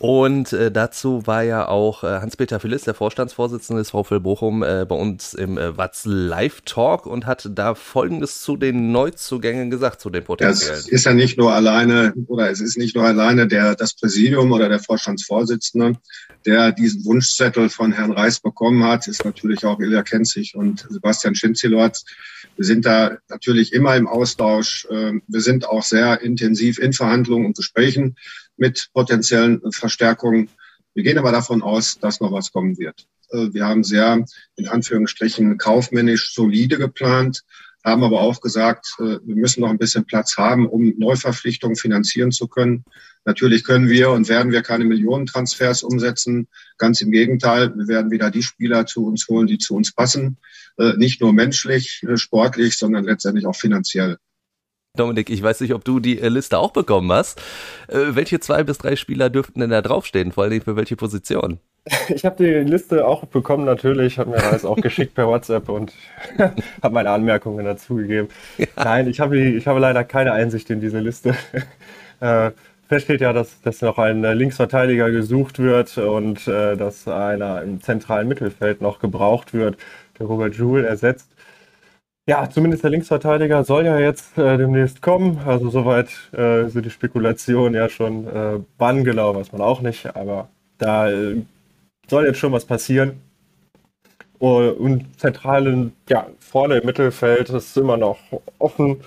Und 0.00 0.54
äh, 0.54 0.72
dazu 0.72 1.26
war 1.26 1.42
ja 1.42 1.68
auch 1.68 2.04
äh, 2.04 2.06
Hans-Peter 2.06 2.58
Phillis, 2.58 2.84
der 2.84 2.94
Vorstandsvorsitzende 2.94 3.82
des 3.82 3.90
VfL 3.90 4.18
Bochum, 4.18 4.62
äh, 4.62 4.86
bei 4.88 4.94
uns 4.94 5.34
im 5.34 5.58
äh, 5.58 5.76
Watz 5.76 6.06
Live 6.06 6.62
Talk 6.62 7.04
und 7.04 7.26
hat 7.26 7.50
da 7.52 7.74
Folgendes 7.74 8.40
zu 8.40 8.56
den 8.56 8.92
Neuzugängen 8.92 9.68
gesagt, 9.68 10.00
zu 10.00 10.08
den 10.08 10.24
Potenzialen. 10.24 10.78
Es 10.78 10.88
ist 10.88 11.04
ja 11.04 11.12
nicht 11.12 11.36
nur 11.36 11.52
alleine, 11.52 12.14
oder 12.28 12.50
es 12.50 12.62
ist 12.62 12.78
nicht 12.78 12.96
nur 12.96 13.04
alleine 13.04 13.46
der, 13.46 13.74
das 13.74 13.92
Präsidium 13.92 14.50
oder 14.52 14.70
der 14.70 14.78
Vorstandsvorsitzende, 14.78 15.98
der 16.46 16.72
diesen 16.72 17.04
Wunschzettel 17.04 17.68
von 17.68 17.92
Herrn 17.92 18.12
Reis 18.12 18.40
bekommen 18.40 18.82
hat, 18.84 19.06
ist 19.06 19.26
natürlich 19.26 19.66
auch 19.66 19.80
Ilja 19.80 20.02
Kenzig 20.02 20.54
und 20.54 20.86
Sebastian 20.88 21.34
Schinzilorz. 21.34 22.06
Wir 22.56 22.64
sind 22.64 22.86
da 22.86 23.18
natürlich 23.28 23.74
immer 23.74 23.96
im 23.96 24.08
Austausch. 24.08 24.88
Ähm, 24.90 25.20
wir 25.28 25.42
sind 25.42 25.68
auch 25.68 25.82
sehr 25.82 26.22
intensiv 26.22 26.78
in 26.78 26.94
Verhandlungen 26.94 27.44
und 27.44 27.56
Gesprächen 27.58 28.16
mit 28.60 28.90
potenziellen 28.92 29.60
Verstärkungen. 29.72 30.48
Wir 30.94 31.02
gehen 31.02 31.18
aber 31.18 31.32
davon 31.32 31.62
aus, 31.62 31.98
dass 31.98 32.20
noch 32.20 32.32
was 32.32 32.52
kommen 32.52 32.78
wird. 32.78 33.06
Äh, 33.30 33.52
wir 33.52 33.66
haben 33.66 33.82
sehr, 33.82 34.24
in 34.56 34.68
Anführungsstrichen, 34.68 35.58
kaufmännisch 35.58 36.34
solide 36.34 36.78
geplant, 36.78 37.42
haben 37.84 38.04
aber 38.04 38.20
auch 38.20 38.40
gesagt, 38.40 38.94
äh, 38.98 39.18
wir 39.24 39.36
müssen 39.36 39.62
noch 39.62 39.70
ein 39.70 39.78
bisschen 39.78 40.04
Platz 40.04 40.36
haben, 40.36 40.68
um 40.68 40.92
Neuverpflichtungen 40.98 41.76
finanzieren 41.76 42.32
zu 42.32 42.46
können. 42.48 42.84
Natürlich 43.24 43.64
können 43.64 43.88
wir 43.88 44.10
und 44.10 44.28
werden 44.28 44.52
wir 44.52 44.62
keine 44.62 44.84
Millionentransfers 44.84 45.82
umsetzen. 45.82 46.48
Ganz 46.78 47.00
im 47.00 47.10
Gegenteil, 47.10 47.74
wir 47.76 47.88
werden 47.88 48.10
wieder 48.10 48.30
die 48.30 48.42
Spieler 48.42 48.86
zu 48.86 49.06
uns 49.06 49.28
holen, 49.28 49.46
die 49.46 49.58
zu 49.58 49.74
uns 49.74 49.92
passen. 49.92 50.38
Äh, 50.78 50.94
nicht 50.96 51.20
nur 51.20 51.32
menschlich, 51.32 52.02
sportlich, 52.16 52.76
sondern 52.76 53.04
letztendlich 53.04 53.46
auch 53.46 53.56
finanziell. 53.56 54.18
Dominik, 54.96 55.30
ich 55.30 55.40
weiß 55.40 55.60
nicht, 55.60 55.72
ob 55.72 55.84
du 55.84 56.00
die 56.00 56.20
äh, 56.20 56.28
Liste 56.28 56.58
auch 56.58 56.72
bekommen 56.72 57.12
hast. 57.12 57.40
Äh, 57.86 57.98
welche 58.10 58.40
zwei 58.40 58.64
bis 58.64 58.78
drei 58.78 58.96
Spieler 58.96 59.30
dürften 59.30 59.60
denn 59.60 59.70
da 59.70 59.82
draufstehen? 59.82 60.32
Vor 60.32 60.44
allem 60.44 60.60
für 60.60 60.76
welche 60.76 60.96
Position? 60.96 61.58
Ich 62.08 62.26
habe 62.26 62.44
die 62.44 62.68
Liste 62.68 63.06
auch 63.06 63.24
bekommen, 63.24 63.64
natürlich. 63.64 64.18
Hat 64.18 64.26
mir 64.26 64.36
das 64.36 64.64
auch 64.64 64.76
geschickt 64.82 65.14
per 65.14 65.28
WhatsApp 65.28 65.68
und 65.68 65.94
habe 66.82 66.94
meine 66.94 67.10
Anmerkungen 67.10 67.64
dazugegeben. 67.64 68.28
Ja. 68.58 68.66
Nein, 68.76 69.08
ich 69.08 69.20
habe, 69.20 69.38
ich 69.38 69.66
habe 69.66 69.80
leider 69.80 70.04
keine 70.04 70.32
Einsicht 70.32 70.68
in 70.70 70.80
diese 70.80 70.98
Liste. 70.98 71.34
Äh, 72.20 72.50
fest 72.88 73.04
steht 73.04 73.22
ja, 73.22 73.32
dass, 73.32 73.62
dass 73.62 73.80
noch 73.80 73.96
ein 73.96 74.22
Linksverteidiger 74.22 75.10
gesucht 75.10 75.58
wird 75.58 75.96
und 75.96 76.46
äh, 76.48 76.76
dass 76.76 77.08
einer 77.08 77.62
im 77.62 77.80
zentralen 77.80 78.28
Mittelfeld 78.28 78.82
noch 78.82 78.98
gebraucht 78.98 79.54
wird, 79.54 79.78
der 80.18 80.26
Robert 80.26 80.54
Joule 80.54 80.86
ersetzt. 80.86 81.30
Ja, 82.30 82.48
zumindest 82.48 82.84
der 82.84 82.92
Linksverteidiger 82.92 83.64
soll 83.64 83.86
ja 83.86 83.98
jetzt 83.98 84.38
äh, 84.38 84.56
demnächst 84.56 85.02
kommen. 85.02 85.40
Also 85.44 85.68
soweit 85.68 86.10
äh, 86.30 86.68
sind 86.68 86.86
die 86.86 86.90
Spekulationen 86.90 87.74
ja 87.74 87.88
schon 87.88 88.24
äh, 88.28 88.60
wann 88.78 89.02
genau, 89.02 89.34
weiß 89.34 89.50
man 89.50 89.60
auch 89.60 89.80
nicht. 89.80 90.14
Aber 90.14 90.48
da 90.78 91.10
äh, 91.10 91.42
soll 92.08 92.26
jetzt 92.26 92.38
schon 92.38 92.52
was 92.52 92.64
passieren. 92.64 93.20
Uh, 94.40 94.70
und 94.78 95.18
zentral, 95.18 95.90
ja, 96.08 96.28
vorne 96.38 96.76
im 96.76 96.86
Mittelfeld 96.86 97.50
ist 97.50 97.76
immer 97.76 97.96
noch 97.96 98.20
offen. 98.60 99.00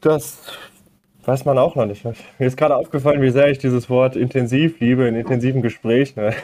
Das 0.00 0.38
weiß 1.24 1.44
man 1.44 1.58
auch 1.58 1.74
noch 1.74 1.86
nicht. 1.86 2.04
Mir 2.04 2.46
ist 2.46 2.56
gerade 2.56 2.76
aufgefallen, 2.76 3.20
wie 3.20 3.30
sehr 3.30 3.50
ich 3.50 3.58
dieses 3.58 3.90
Wort 3.90 4.14
intensiv 4.14 4.78
liebe 4.78 5.08
in 5.08 5.16
intensiven 5.16 5.60
Gesprächen. 5.60 6.20
Ne? 6.20 6.36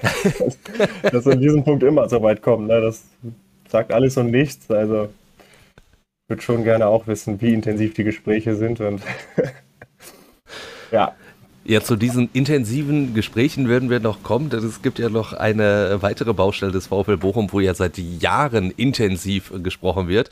dass 1.13 1.25
an 1.29 1.41
diesem 1.41 1.63
Punkt 1.63 1.85
immer 1.85 2.09
so 2.09 2.21
weit 2.21 2.43
kommt. 2.43 2.67
Ne? 2.67 2.81
Das 2.81 3.05
sagt 3.69 3.93
alles 3.93 4.17
und 4.17 4.33
nichts. 4.33 4.69
Also 4.69 5.09
würde 6.29 6.43
schon 6.43 6.65
gerne 6.65 6.87
auch 6.87 7.07
wissen, 7.07 7.41
wie 7.41 7.53
intensiv 7.53 7.95
die 7.95 8.05
Gespräche 8.05 8.57
sind. 8.57 8.81
Und 8.81 9.03
ja, 10.93 11.15
ja, 11.65 11.81
zu 11.81 11.95
diesen 11.95 12.29
intensiven 12.33 13.15
Gesprächen 13.15 13.69
werden 13.69 13.89
wir 13.89 14.01
noch 14.01 14.25
kommen, 14.25 14.51
denn 14.51 14.65
es 14.65 14.83
gibt 14.83 14.99
ja 14.99 15.09
noch 15.09 15.33
eine 15.33 15.99
weitere 16.01 16.35
Baustelle 16.35 16.73
des 16.73 16.89
VfL 16.89 17.19
Bochum, 17.19 17.53
wo 17.53 17.61
ja 17.61 17.73
seit 17.73 17.99
Jahren 17.99 18.73
intensiv 18.73 19.53
gesprochen 19.63 20.09
wird. 20.09 20.31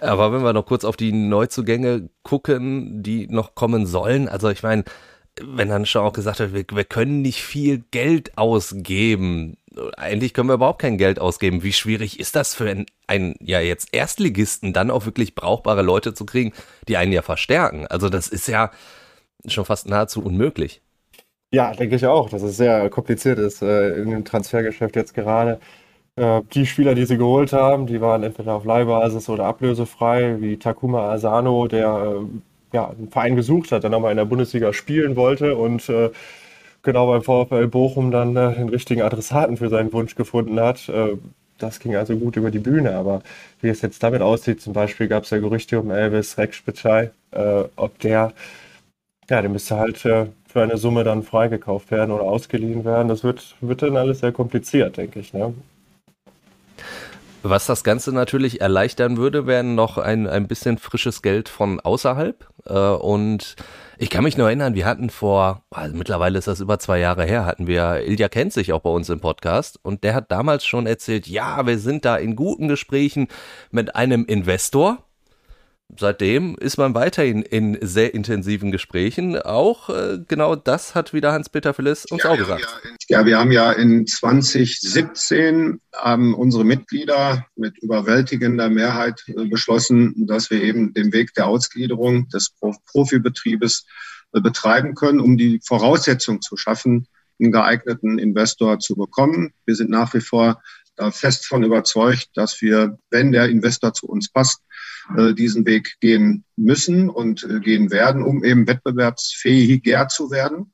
Aber 0.00 0.32
wenn 0.32 0.42
wir 0.42 0.52
noch 0.52 0.66
kurz 0.66 0.84
auf 0.84 0.96
die 0.96 1.12
Neuzugänge 1.12 2.08
gucken, 2.24 3.04
die 3.04 3.28
noch 3.28 3.54
kommen 3.54 3.86
sollen, 3.86 4.28
also 4.28 4.48
ich 4.48 4.64
meine, 4.64 4.82
wenn 5.40 5.68
dann 5.68 5.86
schon 5.86 6.02
auch 6.02 6.12
gesagt 6.12 6.40
wird, 6.40 6.52
wir, 6.52 6.64
wir 6.76 6.84
können 6.84 7.22
nicht 7.22 7.42
viel 7.42 7.84
Geld 7.92 8.36
ausgeben. 8.36 9.56
Eigentlich 9.96 10.34
können 10.34 10.48
wir 10.48 10.54
überhaupt 10.54 10.80
kein 10.80 10.98
Geld 10.98 11.18
ausgeben. 11.18 11.62
Wie 11.62 11.72
schwierig 11.72 12.20
ist 12.20 12.36
das 12.36 12.54
für 12.54 12.84
einen, 13.06 13.34
ja 13.40 13.60
jetzt 13.60 13.88
Erstligisten, 13.92 14.72
dann 14.72 14.90
auch 14.90 15.06
wirklich 15.06 15.34
brauchbare 15.34 15.82
Leute 15.82 16.14
zu 16.14 16.26
kriegen, 16.26 16.52
die 16.88 16.96
einen 16.96 17.12
ja 17.12 17.22
verstärken? 17.22 17.86
Also 17.86 18.08
das 18.08 18.28
ist 18.28 18.48
ja, 18.48 18.70
schon 19.46 19.64
fast 19.64 19.88
nahezu 19.88 20.22
unmöglich. 20.22 20.80
Ja, 21.52 21.72
denke 21.72 21.96
ich 21.96 22.06
auch, 22.06 22.28
dass 22.30 22.42
es 22.42 22.56
sehr 22.56 22.90
kompliziert 22.90 23.38
ist 23.38 23.62
äh, 23.62 23.94
in 23.94 24.10
dem 24.10 24.24
Transfergeschäft 24.24 24.96
jetzt 24.96 25.14
gerade. 25.14 25.60
Äh, 26.16 26.42
die 26.52 26.66
Spieler, 26.66 26.94
die 26.94 27.06
sie 27.06 27.16
geholt 27.18 27.52
haben, 27.52 27.86
die 27.86 28.00
waren 28.00 28.22
entweder 28.22 28.54
auf 28.54 28.64
Leihbasis 28.64 29.28
oder 29.28 29.44
ablösefrei, 29.44 30.40
wie 30.40 30.58
Takuma 30.58 31.12
Asano, 31.12 31.68
der 31.68 32.18
äh, 32.22 32.76
ja, 32.76 32.90
einen 32.90 33.08
Verein 33.10 33.36
gesucht 33.36 33.72
hat, 33.72 33.84
der 33.84 33.90
nochmal 33.90 34.10
in 34.10 34.16
der 34.16 34.24
Bundesliga 34.24 34.72
spielen 34.72 35.16
wollte 35.16 35.56
und 35.56 35.88
äh, 35.88 36.10
genau 36.84 37.06
beim 37.06 37.22
VfL 37.22 37.66
Bochum 37.68 38.10
dann 38.10 38.36
äh, 38.36 38.54
den 38.54 38.68
richtigen 38.68 39.02
Adressaten 39.02 39.56
für 39.56 39.68
seinen 39.68 39.92
Wunsch 39.92 40.14
gefunden 40.14 40.60
hat. 40.60 40.88
Äh, 40.88 41.16
das 41.58 41.80
ging 41.80 41.96
also 41.96 42.16
gut 42.16 42.36
über 42.36 42.50
die 42.50 42.58
Bühne, 42.58 42.96
aber 42.96 43.22
wie 43.60 43.68
es 43.68 43.80
jetzt 43.82 44.02
damit 44.02 44.22
aussieht, 44.22 44.60
zum 44.60 44.72
Beispiel 44.72 45.08
gab 45.08 45.24
es 45.24 45.30
ja 45.30 45.38
Gerüchte 45.38 45.80
um 45.80 45.90
Elvis 45.90 46.36
Rekspitschei, 46.36 47.12
ob 47.76 47.98
der 48.00 48.32
ja, 49.30 49.40
der 49.40 49.50
müsste 49.50 49.76
halt 49.76 50.04
äh, 50.04 50.26
für 50.46 50.62
eine 50.62 50.76
Summe 50.76 51.04
dann 51.04 51.22
freigekauft 51.22 51.90
werden 51.90 52.10
oder 52.10 52.24
ausgeliehen 52.24 52.84
werden. 52.84 53.08
Das 53.08 53.24
wird, 53.24 53.56
wird 53.60 53.82
dann 53.82 53.96
alles 53.96 54.20
sehr 54.20 54.32
kompliziert, 54.32 54.96
denke 54.96 55.20
ich. 55.20 55.32
Ne? 55.32 55.54
Was 57.46 57.66
das 57.66 57.84
Ganze 57.84 58.10
natürlich 58.10 58.62
erleichtern 58.62 59.18
würde, 59.18 59.46
wäre 59.46 59.62
noch 59.62 59.98
ein, 59.98 60.26
ein 60.26 60.48
bisschen 60.48 60.78
frisches 60.78 61.20
Geld 61.20 61.50
von 61.50 61.78
außerhalb. 61.78 62.48
Äh, 62.64 62.72
und 62.72 63.56
ich 63.98 64.08
kann 64.08 64.24
mich 64.24 64.38
nur 64.38 64.46
erinnern, 64.46 64.74
wir 64.74 64.86
hatten 64.86 65.10
vor, 65.10 65.62
also 65.68 65.94
mittlerweile 65.94 66.38
ist 66.38 66.48
das 66.48 66.60
über 66.60 66.78
zwei 66.78 67.00
Jahre 67.00 67.26
her, 67.26 67.44
hatten 67.44 67.66
wir, 67.66 68.00
Ilja 68.06 68.30
kennt 68.30 68.54
sich 68.54 68.72
auch 68.72 68.80
bei 68.80 68.88
uns 68.88 69.10
im 69.10 69.20
Podcast 69.20 69.78
und 69.82 70.04
der 70.04 70.14
hat 70.14 70.32
damals 70.32 70.64
schon 70.64 70.86
erzählt, 70.86 71.26
ja, 71.26 71.66
wir 71.66 71.78
sind 71.78 72.06
da 72.06 72.16
in 72.16 72.34
guten 72.34 72.66
Gesprächen 72.66 73.28
mit 73.70 73.94
einem 73.94 74.24
Investor 74.24 75.03
seitdem 75.96 76.56
ist 76.56 76.76
man 76.76 76.94
weiterhin 76.94 77.42
in 77.42 77.78
sehr 77.80 78.14
intensiven 78.14 78.70
Gesprächen. 78.70 79.38
Auch 79.38 79.90
äh, 79.90 80.18
genau 80.26 80.56
das 80.56 80.94
hat 80.94 81.12
wieder 81.12 81.32
Hans-Peter 81.32 81.74
Philliss 81.74 82.06
uns 82.06 82.22
ja, 82.22 82.30
auch 82.30 82.36
gesagt. 82.36 82.62
Ja, 83.08 83.20
ja, 83.20 83.26
wir 83.26 83.38
haben 83.38 83.52
ja 83.52 83.72
in 83.72 84.06
2017 84.06 85.80
ähm, 86.04 86.34
unsere 86.34 86.64
Mitglieder 86.64 87.46
mit 87.56 87.78
überwältigender 87.78 88.70
Mehrheit 88.70 89.22
äh, 89.28 89.44
beschlossen, 89.44 90.26
dass 90.26 90.50
wir 90.50 90.62
eben 90.62 90.94
den 90.94 91.12
Weg 91.12 91.34
der 91.34 91.46
Ausgliederung 91.46 92.28
des 92.28 92.54
Profibetriebes 92.86 93.86
äh, 94.32 94.40
betreiben 94.40 94.94
können, 94.94 95.20
um 95.20 95.36
die 95.36 95.60
Voraussetzung 95.64 96.40
zu 96.40 96.56
schaffen, 96.56 97.06
einen 97.40 97.52
geeigneten 97.52 98.18
Investor 98.18 98.78
zu 98.78 98.96
bekommen. 98.96 99.52
Wir 99.66 99.74
sind 99.74 99.90
nach 99.90 100.14
wie 100.14 100.20
vor 100.20 100.60
da 100.96 101.10
fest 101.10 101.46
von 101.46 101.64
überzeugt, 101.64 102.30
dass 102.34 102.60
wir, 102.60 102.98
wenn 103.10 103.32
der 103.32 103.48
Investor 103.48 103.94
zu 103.94 104.06
uns 104.06 104.30
passt, 104.30 104.60
äh, 105.16 105.34
diesen 105.34 105.66
Weg 105.66 105.96
gehen 106.00 106.44
müssen 106.56 107.10
und 107.10 107.44
äh, 107.44 107.60
gehen 107.60 107.90
werden, 107.90 108.22
um 108.22 108.44
eben 108.44 108.66
wettbewerbsfähiger 108.66 110.08
zu 110.08 110.30
werden, 110.30 110.72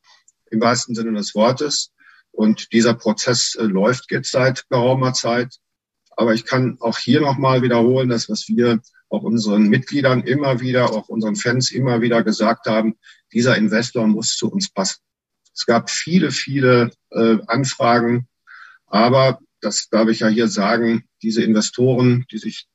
im 0.51 0.61
wahrsten 0.61 0.95
Sinne 0.95 1.13
des 1.13 1.35
Wortes. 1.35 1.93
Und 2.31 2.73
dieser 2.73 2.95
Prozess 2.95 3.55
äh, 3.57 3.65
läuft 3.65 4.11
jetzt 4.11 4.31
seit 4.31 4.69
geraumer 4.69 5.13
Zeit. 5.13 5.57
Aber 6.17 6.35
ich 6.35 6.45
kann 6.45 6.77
auch 6.81 6.99
hier 6.99 7.21
nochmal 7.21 7.63
wiederholen, 7.63 8.09
das, 8.09 8.29
was 8.29 8.49
wir 8.49 8.81
auch 9.09 9.23
unseren 9.23 9.69
Mitgliedern 9.69 10.23
immer 10.23 10.61
wieder, 10.61 10.93
auch 10.93 11.09
unseren 11.09 11.37
Fans 11.37 11.73
immer 11.73 12.01
wieder 12.01 12.23
gesagt 12.23 12.67
haben, 12.67 12.97
dieser 13.33 13.57
Investor 13.57 14.07
muss 14.07 14.37
zu 14.37 14.51
uns 14.51 14.71
passen. 14.71 15.01
Es 15.55 15.67
gab 15.67 15.91
viele, 15.91 16.31
viele 16.31 16.91
äh, 17.11 17.39
Anfragen, 17.47 18.29
aber 18.87 19.41
das 19.61 19.89
darf 19.91 20.09
ich 20.09 20.21
ja 20.21 20.29
hier 20.29 20.49
sagen, 20.49 21.05
diese 21.23 21.43
Investoren, 21.43 22.25
die 22.31 22.39
sich 22.39 22.67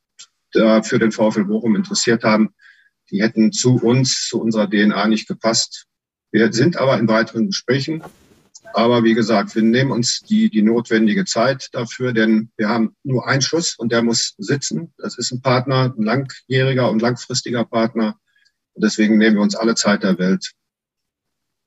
da 0.55 0.81
für 0.81 0.99
den 0.99 1.11
VfL 1.11 1.45
Bochum 1.45 1.75
interessiert 1.75 2.23
haben, 2.23 2.49
die 3.11 3.21
hätten 3.21 3.51
zu 3.51 3.75
uns, 3.75 4.27
zu 4.27 4.41
unserer 4.41 4.69
DNA 4.69 5.07
nicht 5.07 5.27
gepasst. 5.27 5.85
Wir 6.31 6.51
sind 6.51 6.77
aber 6.77 6.97
in 6.97 7.07
weiteren 7.07 7.47
Gesprächen. 7.47 8.03
Aber 8.73 9.03
wie 9.05 9.13
gesagt, 9.13 9.55
wir 9.55 9.61
nehmen 9.61 9.91
uns 9.91 10.19
die, 10.19 10.49
die 10.49 10.61
notwendige 10.61 11.23
Zeit 11.23 11.69
dafür, 11.71 12.11
denn 12.11 12.51
wir 12.57 12.67
haben 12.67 12.93
nur 13.03 13.25
einen 13.25 13.41
Schuss 13.41 13.75
und 13.77 13.91
der 13.91 14.01
muss 14.01 14.33
sitzen. 14.37 14.93
Das 14.97 15.17
ist 15.17 15.31
ein 15.31 15.41
Partner, 15.41 15.93
ein 15.97 16.03
langjähriger 16.03 16.89
und 16.89 17.01
langfristiger 17.01 17.63
Partner. 17.63 18.17
Und 18.73 18.83
deswegen 18.83 19.17
nehmen 19.17 19.37
wir 19.37 19.43
uns 19.43 19.55
alle 19.55 19.75
Zeit 19.75 20.03
der 20.03 20.17
Welt, 20.19 20.51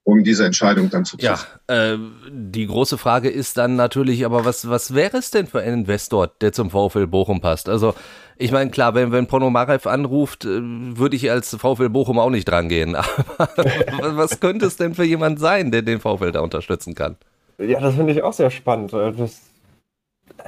um 0.08 0.24
diese 0.24 0.46
Entscheidung 0.46 0.88
dann 0.88 1.04
zu 1.04 1.18
treffen. 1.18 1.46
Ja, 1.68 1.92
äh, 1.92 1.98
die 2.30 2.66
große 2.66 2.96
Frage 2.96 3.28
ist 3.28 3.58
dann 3.58 3.76
natürlich, 3.76 4.24
aber 4.24 4.46
was, 4.46 4.70
was 4.70 4.94
wäre 4.94 5.18
es 5.18 5.30
denn 5.30 5.46
für 5.46 5.60
ein 5.60 5.80
Investor, 5.80 6.30
der 6.40 6.54
zum 6.54 6.70
VfL 6.70 7.06
Bochum 7.06 7.42
passt? 7.42 7.68
Also, 7.68 7.92
ich 8.38 8.50
meine, 8.50 8.70
klar, 8.70 8.94
wenn, 8.94 9.12
wenn 9.12 9.26
Ponomarev 9.26 9.86
anruft, 9.86 10.46
äh, 10.46 10.60
würde 10.62 11.14
ich 11.14 11.30
als 11.30 11.54
VfL 11.54 11.90
Bochum 11.90 12.18
auch 12.18 12.30
nicht 12.30 12.48
drangehen. 12.48 12.96
Aber 13.36 14.16
was 14.16 14.40
könnte 14.40 14.64
es 14.64 14.78
denn 14.78 14.94
für 14.94 15.04
jemand 15.04 15.40
sein, 15.40 15.70
der 15.70 15.82
den 15.82 16.00
VfL 16.00 16.32
da 16.32 16.40
unterstützen 16.40 16.94
kann? 16.94 17.16
Ja, 17.58 17.78
das 17.78 17.94
finde 17.94 18.14
ich 18.14 18.22
auch 18.22 18.32
sehr 18.32 18.50
spannend. 18.50 18.94
Äh, 18.94 19.12
das, 19.12 19.42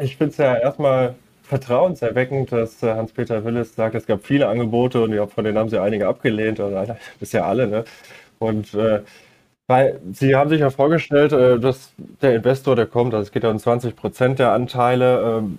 ich 0.01 0.17
finde 0.17 0.31
es 0.31 0.39
ja 0.39 0.57
erstmal 0.57 1.17
vertrauenserweckend, 1.43 2.51
dass 2.51 2.83
äh, 2.83 2.95
Hans-Peter 2.95 3.45
Willis 3.45 3.75
sagt, 3.75 3.95
es 3.95 4.07
gab 4.07 4.25
viele 4.25 4.49
Angebote 4.49 5.03
und 5.03 5.31
von 5.31 5.45
denen 5.45 5.59
haben 5.59 5.69
sie 5.69 5.83
einige 5.83 6.09
abgelehnt, 6.09 6.61
oder 6.61 6.97
bisher 7.19 7.45
alle, 7.47 7.67
ne? 7.67 7.85
Und 8.39 8.73
äh, 8.73 9.01
weil 9.71 10.01
Sie 10.13 10.35
haben 10.35 10.51
sich 10.51 10.61
ja 10.61 10.71
vorgestellt, 10.71 11.33
äh, 11.33 11.61
dass 11.61 11.93
der 12.21 12.35
Investor, 12.35 12.75
der 12.75 12.87
kommt, 12.87 13.15
also 13.15 13.23
es 13.23 13.31
geht 13.31 13.45
ja 13.45 13.51
um 13.51 13.59
20 13.59 13.95
Prozent 13.95 14.41
der 14.41 14.53
Anteile, 14.53 15.39
ähm, 15.39 15.59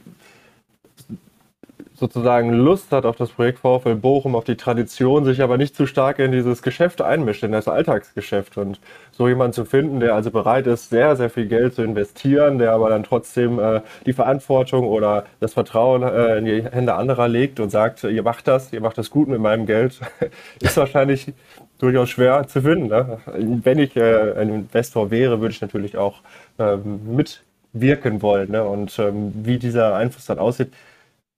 sozusagen 1.96 2.52
Lust 2.52 2.92
hat 2.92 3.06
auf 3.06 3.16
das 3.16 3.30
Projekt 3.30 3.60
VfL 3.60 3.96
Bochum, 3.96 4.36
auf 4.36 4.44
die 4.44 4.58
Tradition, 4.58 5.24
sich 5.24 5.42
aber 5.42 5.58
nicht 5.58 5.76
zu 5.76 5.86
stark 5.86 6.20
in 6.20 6.32
dieses 6.32 6.62
Geschäft 6.62 7.02
einmischt, 7.02 7.44
in 7.44 7.52
das 7.54 7.68
Alltagsgeschäft. 7.68 8.58
Und 8.58 8.82
so 9.12 9.30
jemanden 9.30 9.54
zu 9.54 9.66
finden, 9.66 10.00
der 10.02 10.16
also 10.16 10.32
bereit 10.32 10.68
ist, 10.68 10.90
sehr, 10.90 11.16
sehr 11.16 11.30
viel 11.30 11.46
Geld 11.46 11.76
zu 11.76 11.84
investieren, 11.84 12.58
der 12.58 12.74
aber 12.74 12.90
dann 12.90 13.04
trotzdem 13.04 13.60
äh, 13.60 13.82
die 14.06 14.14
Verantwortung 14.14 14.88
oder 14.88 15.26
das 15.40 15.54
Vertrauen 15.54 16.02
äh, 16.02 16.38
in 16.40 16.46
die 16.46 16.64
Hände 16.64 16.96
anderer 16.96 17.28
legt 17.30 17.60
und 17.60 17.70
sagt, 17.70 18.04
ihr 18.04 18.24
macht 18.24 18.48
das, 18.48 18.74
ihr 18.74 18.82
macht 18.82 18.98
das 18.98 19.10
gut 19.10 19.30
mit 19.30 19.40
meinem 19.40 19.68
Geld, 19.68 20.02
ist 20.60 20.76
wahrscheinlich 20.76 21.34
durchaus 21.82 22.10
schwer 22.10 22.48
zu 22.48 22.62
finden. 22.62 22.88
Ne? 22.88 23.20
Wenn 23.64 23.80
ich 23.80 23.96
äh, 23.96 24.34
ein 24.34 24.50
Investor 24.50 25.12
wäre, 25.12 25.42
würde 25.42 25.54
ich 25.54 25.62
natürlich 25.62 25.98
auch 25.98 26.22
ähm, 26.60 27.02
mitwirken 27.16 28.22
wollen. 28.22 28.52
Ne? 28.52 28.64
Und 28.64 28.98
ähm, 29.00 29.32
wie 29.36 29.58
dieser 29.58 29.96
Einfluss 29.96 30.26
dann 30.26 30.40
aussieht, 30.40 30.72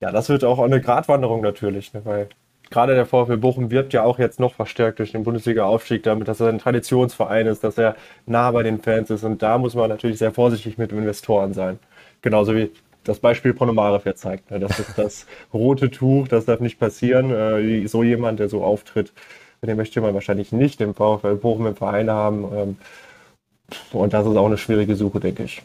ja, 0.01 0.11
das 0.11 0.29
wird 0.29 0.43
auch 0.43 0.59
eine 0.59 0.81
Gratwanderung 0.81 1.41
natürlich, 1.41 1.93
ne? 1.93 2.01
weil 2.03 2.29
gerade 2.69 2.95
der 2.95 3.05
VfL 3.05 3.37
Bochum 3.37 3.71
wirbt 3.71 3.93
ja 3.93 4.03
auch 4.03 4.19
jetzt 4.19 4.39
noch 4.39 4.55
verstärkt 4.55 4.99
durch 4.99 5.11
den 5.11 5.23
Bundesliga-Aufstieg 5.23 6.03
damit, 6.03 6.27
dass 6.27 6.39
er 6.39 6.47
ein 6.47 6.59
Traditionsverein 6.59 7.47
ist, 7.47 7.63
dass 7.63 7.77
er 7.77 7.95
nah 8.25 8.51
bei 8.51 8.63
den 8.63 8.81
Fans 8.81 9.09
ist. 9.11 9.23
Und 9.23 9.41
da 9.41 9.57
muss 9.57 9.75
man 9.75 9.89
natürlich 9.89 10.17
sehr 10.17 10.31
vorsichtig 10.31 10.77
mit 10.77 10.91
Investoren 10.91 11.53
sein. 11.53 11.79
Genauso 12.21 12.55
wie 12.55 12.71
das 13.03 13.19
Beispiel 13.19 13.53
Ponomarev 13.53 14.05
ja 14.05 14.15
zeigt. 14.15 14.49
Ne? 14.51 14.59
Das 14.59 14.79
ist 14.79 14.97
das 14.97 15.27
rote 15.53 15.91
Tuch, 15.91 16.27
das 16.27 16.45
darf 16.45 16.59
nicht 16.59 16.79
passieren. 16.79 17.31
Äh, 17.31 17.87
so 17.87 18.03
jemand, 18.03 18.39
der 18.39 18.49
so 18.49 18.63
auftritt, 18.63 19.13
Den 19.63 19.77
möchte 19.77 20.01
man 20.01 20.13
wahrscheinlich 20.13 20.51
nicht 20.51 20.81
im 20.81 20.93
VfL 20.93 21.35
Bochum 21.35 21.67
im 21.67 21.75
Verein 21.75 22.09
haben. 22.09 22.45
Ähm, 22.53 22.77
und 23.91 24.13
das 24.13 24.27
ist 24.27 24.35
auch 24.35 24.45
eine 24.45 24.57
schwierige 24.57 24.95
Suche, 24.95 25.19
denke 25.19 25.43
ich. 25.43 25.61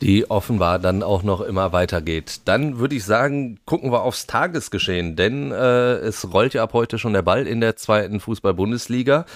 Die 0.00 0.30
offenbar 0.30 0.78
dann 0.78 1.02
auch 1.02 1.22
noch 1.22 1.40
immer 1.40 1.72
weitergeht. 1.72 2.42
Dann 2.44 2.78
würde 2.78 2.94
ich 2.94 3.04
sagen, 3.04 3.58
gucken 3.66 3.90
wir 3.90 4.02
aufs 4.02 4.26
Tagesgeschehen, 4.26 5.16
denn 5.16 5.50
äh, 5.50 5.96
es 5.96 6.32
rollt 6.32 6.54
ja 6.54 6.62
ab 6.62 6.72
heute 6.72 6.98
schon 6.98 7.12
der 7.12 7.22
Ball 7.22 7.46
in 7.46 7.60
der 7.60 7.76
zweiten 7.76 8.20
Fußball-Bundesliga. 8.20 9.26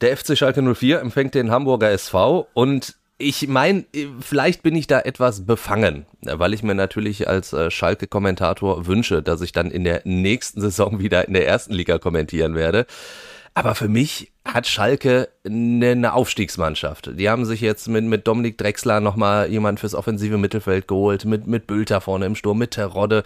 Der 0.00 0.16
FC 0.16 0.36
Schalke 0.36 0.62
04 0.62 1.00
empfängt 1.00 1.34
den 1.34 1.50
Hamburger 1.50 1.90
SV 1.90 2.46
und 2.54 2.96
ich 3.18 3.48
meine, 3.48 3.84
vielleicht 4.20 4.62
bin 4.62 4.76
ich 4.76 4.86
da 4.86 5.00
etwas 5.00 5.46
befangen, 5.46 6.04
weil 6.20 6.52
ich 6.52 6.62
mir 6.62 6.74
natürlich 6.74 7.28
als 7.28 7.52
äh, 7.52 7.70
Schalke-Kommentator 7.70 8.86
wünsche, 8.86 9.22
dass 9.22 9.40
ich 9.40 9.52
dann 9.52 9.70
in 9.70 9.84
der 9.84 10.02
nächsten 10.04 10.60
Saison 10.60 10.98
wieder 10.98 11.26
in 11.26 11.34
der 11.34 11.46
ersten 11.46 11.72
Liga 11.72 11.98
kommentieren 11.98 12.54
werde. 12.54 12.86
Aber 13.54 13.74
für 13.74 13.88
mich 13.88 14.32
hat 14.44 14.66
Schalke 14.66 15.30
eine 15.46 16.12
Aufstiegsmannschaft. 16.12 17.18
Die 17.18 17.30
haben 17.30 17.46
sich 17.46 17.62
jetzt 17.62 17.88
mit, 17.88 18.04
mit 18.04 18.26
Dominik 18.26 18.58
Drexler 18.58 19.00
nochmal 19.00 19.50
jemand 19.50 19.80
fürs 19.80 19.94
offensive 19.94 20.36
Mittelfeld 20.36 20.86
geholt, 20.86 21.24
mit, 21.24 21.46
mit 21.46 21.66
Bülter 21.66 22.02
vorne 22.02 22.26
im 22.26 22.34
Sturm, 22.34 22.58
mit 22.58 22.72
Terodde, 22.72 23.24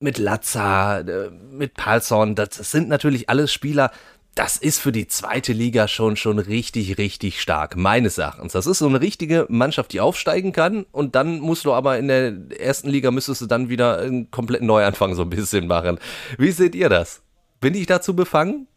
mit 0.00 0.18
Latza, 0.18 1.00
äh, 1.00 1.30
mit 1.50 1.72
Palsson. 1.74 2.34
Das 2.34 2.56
sind 2.56 2.90
natürlich 2.90 3.30
alles 3.30 3.50
Spieler, 3.50 3.90
das 4.38 4.56
ist 4.56 4.78
für 4.78 4.92
die 4.92 5.08
zweite 5.08 5.52
Liga 5.52 5.88
schon, 5.88 6.14
schon 6.14 6.38
richtig, 6.38 6.96
richtig 6.96 7.42
stark, 7.42 7.76
meines 7.76 8.18
Erachtens. 8.18 8.52
Das 8.52 8.68
ist 8.68 8.78
so 8.78 8.86
eine 8.86 9.00
richtige 9.00 9.46
Mannschaft, 9.48 9.92
die 9.92 10.00
aufsteigen 10.00 10.52
kann 10.52 10.86
und 10.92 11.16
dann 11.16 11.40
musst 11.40 11.64
du 11.64 11.72
aber 11.72 11.98
in 11.98 12.06
der 12.06 12.34
ersten 12.56 12.88
Liga 12.88 13.10
müsstest 13.10 13.40
du 13.40 13.46
dann 13.46 13.68
wieder 13.68 13.98
einen 13.98 14.30
kompletten 14.30 14.68
Neuanfang 14.68 15.16
so 15.16 15.22
ein 15.22 15.30
bisschen 15.30 15.66
machen. 15.66 15.98
Wie 16.38 16.52
seht 16.52 16.76
ihr 16.76 16.88
das? 16.88 17.22
Bin 17.58 17.74
ich 17.74 17.86
dazu 17.86 18.14
befangen? 18.14 18.68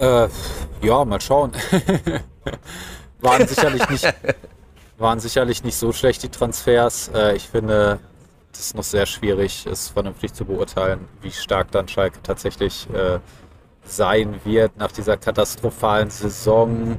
Äh, 0.00 0.28
ja, 0.82 1.04
mal 1.04 1.20
schauen. 1.20 1.52
waren 3.20 3.46
sicherlich 3.46 3.88
nicht, 3.90 4.12
waren 4.96 5.20
sicherlich 5.20 5.62
nicht 5.62 5.76
so 5.76 5.92
schlecht 5.92 6.24
die 6.24 6.30
Transfers. 6.30 7.12
Äh, 7.14 7.36
ich 7.36 7.46
finde, 7.46 8.00
es 8.52 8.60
ist 8.60 8.76
noch 8.76 8.84
sehr 8.84 9.06
schwierig, 9.06 9.66
es 9.66 9.88
vernünftig 9.88 10.32
zu 10.34 10.44
beurteilen, 10.44 11.06
wie 11.20 11.30
stark 11.30 11.70
dann 11.70 11.88
Schalke 11.88 12.18
tatsächlich 12.22 12.88
äh, 12.90 13.18
sein 13.84 14.40
wird 14.44 14.76
nach 14.76 14.92
dieser 14.92 15.16
katastrophalen 15.16 16.10
Saison. 16.10 16.98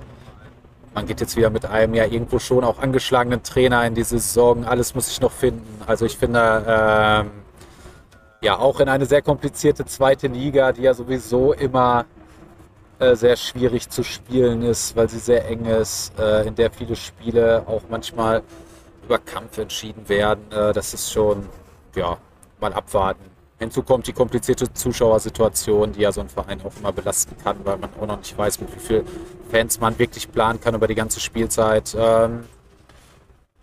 Man 0.94 1.06
geht 1.06 1.22
jetzt 1.22 1.36
wieder 1.36 1.50
mit 1.50 1.66
einem 1.66 1.94
ja 1.94 2.06
irgendwo 2.06 2.40
schon 2.40 2.64
auch 2.64 2.80
angeschlagenen 2.80 3.44
Trainer 3.44 3.86
in 3.86 3.96
die 3.96 4.04
Saison. 4.04 4.66
Alles 4.66 4.96
muss 4.96 5.08
sich 5.08 5.22
noch 5.22 5.32
finden. 5.32 5.82
Also 5.86 6.06
ich 6.06 6.18
finde, 6.18 6.64
ähm, 6.68 7.32
ja, 8.42 8.58
auch 8.58 8.80
in 8.80 8.90
eine 8.90 9.06
sehr 9.06 9.22
komplizierte 9.22 9.86
zweite 9.86 10.28
Liga, 10.28 10.72
die 10.72 10.84
ja 10.84 10.94
sowieso 10.94 11.54
immer 11.54 12.06
äh, 13.00 13.16
sehr 13.16 13.36
schwierig 13.36 13.90
zu 13.90 14.04
spielen 14.04 14.62
ist, 14.62 14.96
weil 14.96 15.10
sie 15.10 15.20
sehr 15.20 15.48
eng 15.48 15.66
ist, 15.66 16.18
äh, 16.18 16.48
in 16.48 16.56
der 16.56 16.72
viele 16.72 16.96
Spiele 16.96 17.64
auch 17.68 17.84
manchmal 17.90 18.44
über 19.10 19.18
Kampf 19.18 19.58
entschieden 19.58 20.08
werden. 20.08 20.46
Äh, 20.52 20.72
das 20.72 20.94
ist 20.94 21.12
schon, 21.12 21.50
ja, 21.96 22.18
mal 22.60 22.72
abwarten. 22.74 23.24
Hinzu 23.58 23.82
kommt 23.82 24.06
die 24.08 24.14
komplizierte 24.14 24.72
Zuschauersituation, 24.72 25.92
die 25.92 26.02
ja 26.02 26.12
so 26.12 26.22
ein 26.22 26.30
Verein 26.30 26.62
auch 26.62 26.72
immer 26.80 26.94
belasten 26.94 27.36
kann, 27.44 27.58
weil 27.66 27.78
man 27.78 27.90
auch 28.00 28.06
noch 28.06 28.18
nicht 28.18 28.38
weiß, 28.38 28.62
mit 28.62 28.74
wie 28.74 28.80
vielen 28.80 29.06
Fans 29.50 29.80
man 29.80 29.98
wirklich 29.98 30.32
planen 30.32 30.62
kann 30.62 30.76
über 30.76 30.88
die 30.88 30.96
ganze 30.96 31.20
Spielzeit. 31.20 31.96
Ähm, 31.98 32.46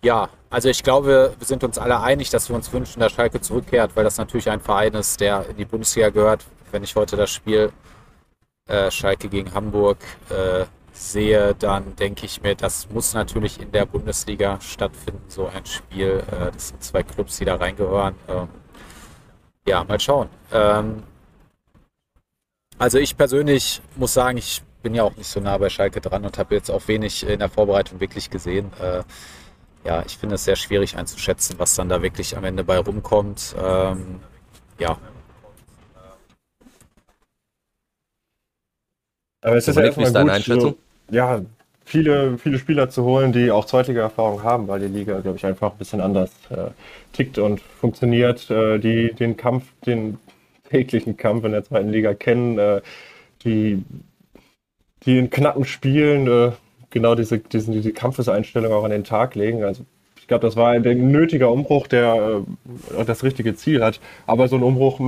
ja, 0.03 0.29
also 0.49 0.69
ich 0.69 0.83
glaube, 0.83 1.33
wir 1.39 1.47
sind 1.47 1.63
uns 1.63 1.79
alle 1.79 2.01
einig, 2.01 2.29
dass 2.29 2.49
wir 2.49 2.55
uns 2.55 2.71
wünschen, 2.71 2.99
dass 2.99 3.13
Schalke 3.13 3.39
zurückkehrt, 3.41 3.95
weil 3.95 4.03
das 4.03 4.17
natürlich 4.17 4.49
ein 4.49 4.59
Verein 4.59 4.93
ist, 4.93 5.19
der 5.21 5.45
in 5.49 5.55
die 5.55 5.65
Bundesliga 5.65 6.09
gehört. 6.09 6.45
Wenn 6.71 6.83
ich 6.83 6.95
heute 6.95 7.15
das 7.15 7.31
Spiel 7.31 7.71
äh, 8.67 8.91
Schalke 8.91 9.29
gegen 9.29 9.53
Hamburg 9.53 9.97
äh, 10.29 10.65
sehe, 10.97 11.55
dann 11.55 11.95
denke 11.95 12.25
ich 12.25 12.41
mir, 12.41 12.55
das 12.55 12.89
muss 12.89 13.13
natürlich 13.13 13.61
in 13.61 13.71
der 13.71 13.85
Bundesliga 13.85 14.59
stattfinden, 14.61 15.23
so 15.27 15.47
ein 15.47 15.65
Spiel. 15.65 16.23
Äh, 16.31 16.51
das 16.51 16.69
sind 16.69 16.83
zwei 16.83 17.03
Clubs, 17.03 17.37
die 17.37 17.45
da 17.45 17.55
reingehören. 17.55 18.15
Ähm, 18.27 18.49
ja, 19.67 19.83
mal 19.83 19.99
schauen. 19.99 20.29
Ähm, 20.51 21.03
also 22.77 22.97
ich 22.97 23.17
persönlich 23.17 23.81
muss 23.95 24.13
sagen, 24.13 24.37
ich 24.37 24.61
bin 24.83 24.95
ja 24.95 25.03
auch 25.03 25.15
nicht 25.15 25.27
so 25.27 25.39
nah 25.39 25.57
bei 25.57 25.69
Schalke 25.69 26.01
dran 26.01 26.25
und 26.25 26.37
habe 26.37 26.55
jetzt 26.55 26.69
auch 26.69 26.87
wenig 26.87 27.27
in 27.27 27.39
der 27.39 27.49
Vorbereitung 27.49 27.99
wirklich 27.99 28.29
gesehen. 28.29 28.71
Äh, 28.79 29.03
ja, 29.83 30.03
ich 30.05 30.17
finde 30.17 30.35
es 30.35 30.45
sehr 30.45 30.55
schwierig 30.55 30.97
einzuschätzen, 30.97 31.55
was 31.59 31.75
dann 31.75 31.89
da 31.89 32.01
wirklich 32.01 32.35
am 32.37 32.43
Ende 32.43 32.63
bei 32.63 32.77
rumkommt. 32.77 33.55
Ähm, 33.57 34.19
ja. 34.79 34.97
Aber 39.41 39.55
es 39.55 39.67
ist 39.67 39.75
ja 39.75 39.83
erstmal 39.83 40.11
gut, 40.11 40.29
Einschätzung? 40.29 40.71
So 40.71 40.86
ja, 41.09 41.41
viele, 41.85 42.37
viele 42.37 42.59
Spieler 42.59 42.89
zu 42.89 43.03
holen, 43.03 43.31
die 43.31 43.49
auch 43.49 43.65
Zweitliga-Erfahrung 43.65 44.43
haben, 44.43 44.67
weil 44.67 44.81
die 44.81 44.87
Liga, 44.87 45.19
glaube 45.19 45.37
ich, 45.37 45.45
einfach 45.45 45.71
ein 45.71 45.77
bisschen 45.77 46.01
anders 46.01 46.31
äh, 46.49 46.69
tickt 47.13 47.37
und 47.37 47.61
funktioniert, 47.61 48.49
äh, 48.49 48.77
die 48.77 49.13
den 49.13 49.37
Kampf, 49.37 49.65
den 49.85 50.17
täglichen 50.69 51.15
Kampf 51.15 51.45
in 51.45 51.53
der 51.53 51.63
zweiten 51.63 51.89
Liga 51.89 52.13
kennen, 52.13 52.59
äh, 52.59 52.81
die, 53.43 53.83
die 55.05 55.17
in 55.17 55.29
knappen 55.29 55.65
Spielen 55.65 56.27
äh, 56.27 56.51
genau 56.89 57.15
diese, 57.15 57.39
diesen, 57.39 57.73
diese 57.73 57.93
Kampfeseinstellung 57.93 58.73
auch 58.73 58.83
an 58.83 58.91
den 58.91 59.03
Tag 59.03 59.35
legen. 59.35 59.63
Also 59.63 59.85
ich 60.19 60.27
glaube, 60.27 60.45
das 60.45 60.57
war 60.57 60.71
ein, 60.71 60.81
nötiger 60.81 61.49
Umbruch, 61.51 61.87
der 61.87 62.43
äh, 62.97 63.05
das 63.05 63.23
richtige 63.23 63.55
Ziel 63.55 63.81
hat. 63.81 64.01
Aber 64.25 64.49
so 64.49 64.57
ein 64.57 64.63
Umbruch 64.63 64.99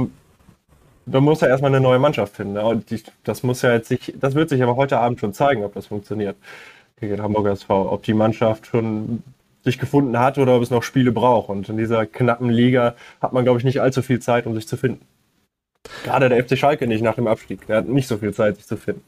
da 1.12 1.20
muss 1.20 1.42
er 1.42 1.50
erstmal 1.50 1.72
eine 1.74 1.82
neue 1.82 2.00
Mannschaft 2.00 2.36
finden. 2.36 2.54
Ne? 2.54 2.66
Und 2.66 2.90
die, 2.90 3.02
das 3.24 3.44
muss 3.44 3.62
ja 3.62 3.74
jetzt 3.74 3.90
sich, 3.90 4.14
das 4.20 4.36
wird 4.36 4.50
sich 4.50 4.62
aber 4.64 4.76
heute 4.76 5.00
Abend 5.00 5.20
schon 5.20 5.34
zeigen, 5.34 5.64
ob 5.64 5.74
das 5.74 5.88
funktioniert 5.88 6.38
gegen 7.00 7.16
den 7.16 7.22
Hamburger 7.22 7.52
SV. 7.52 7.92
Ob 7.92 8.04
die 8.04 8.14
Mannschaft 8.14 8.68
schon 8.68 9.24
sich 9.64 9.78
gefunden 9.78 10.18
hat 10.20 10.38
oder 10.38 10.56
ob 10.56 10.64
es 10.64 10.70
noch 10.70 10.84
Spiele 10.84 11.12
braucht. 11.12 11.50
Und 11.50 11.70
in 11.70 11.78
dieser 11.78 12.06
knappen 12.06 12.50
Liga 12.50 12.96
hat 13.22 13.34
man, 13.34 13.44
glaube 13.44 13.60
ich, 13.60 13.66
nicht 13.66 13.82
allzu 13.82 14.02
viel 14.02 14.20
Zeit, 14.20 14.46
um 14.46 14.56
sich 14.56 14.68
zu 14.68 14.78
finden. 14.78 15.06
Gerade 16.04 16.30
der 16.30 16.44
FC 16.44 16.58
Schalke 16.58 16.88
nicht 16.88 17.02
nach 17.04 17.16
dem 17.16 17.28
Abstieg. 17.28 17.66
Der 17.68 17.78
hat 17.78 17.88
nicht 17.88 18.08
so 18.08 18.18
viel 18.18 18.34
Zeit, 18.34 18.58
sich 18.58 18.68
zu 18.68 18.78
finden. 18.78 19.02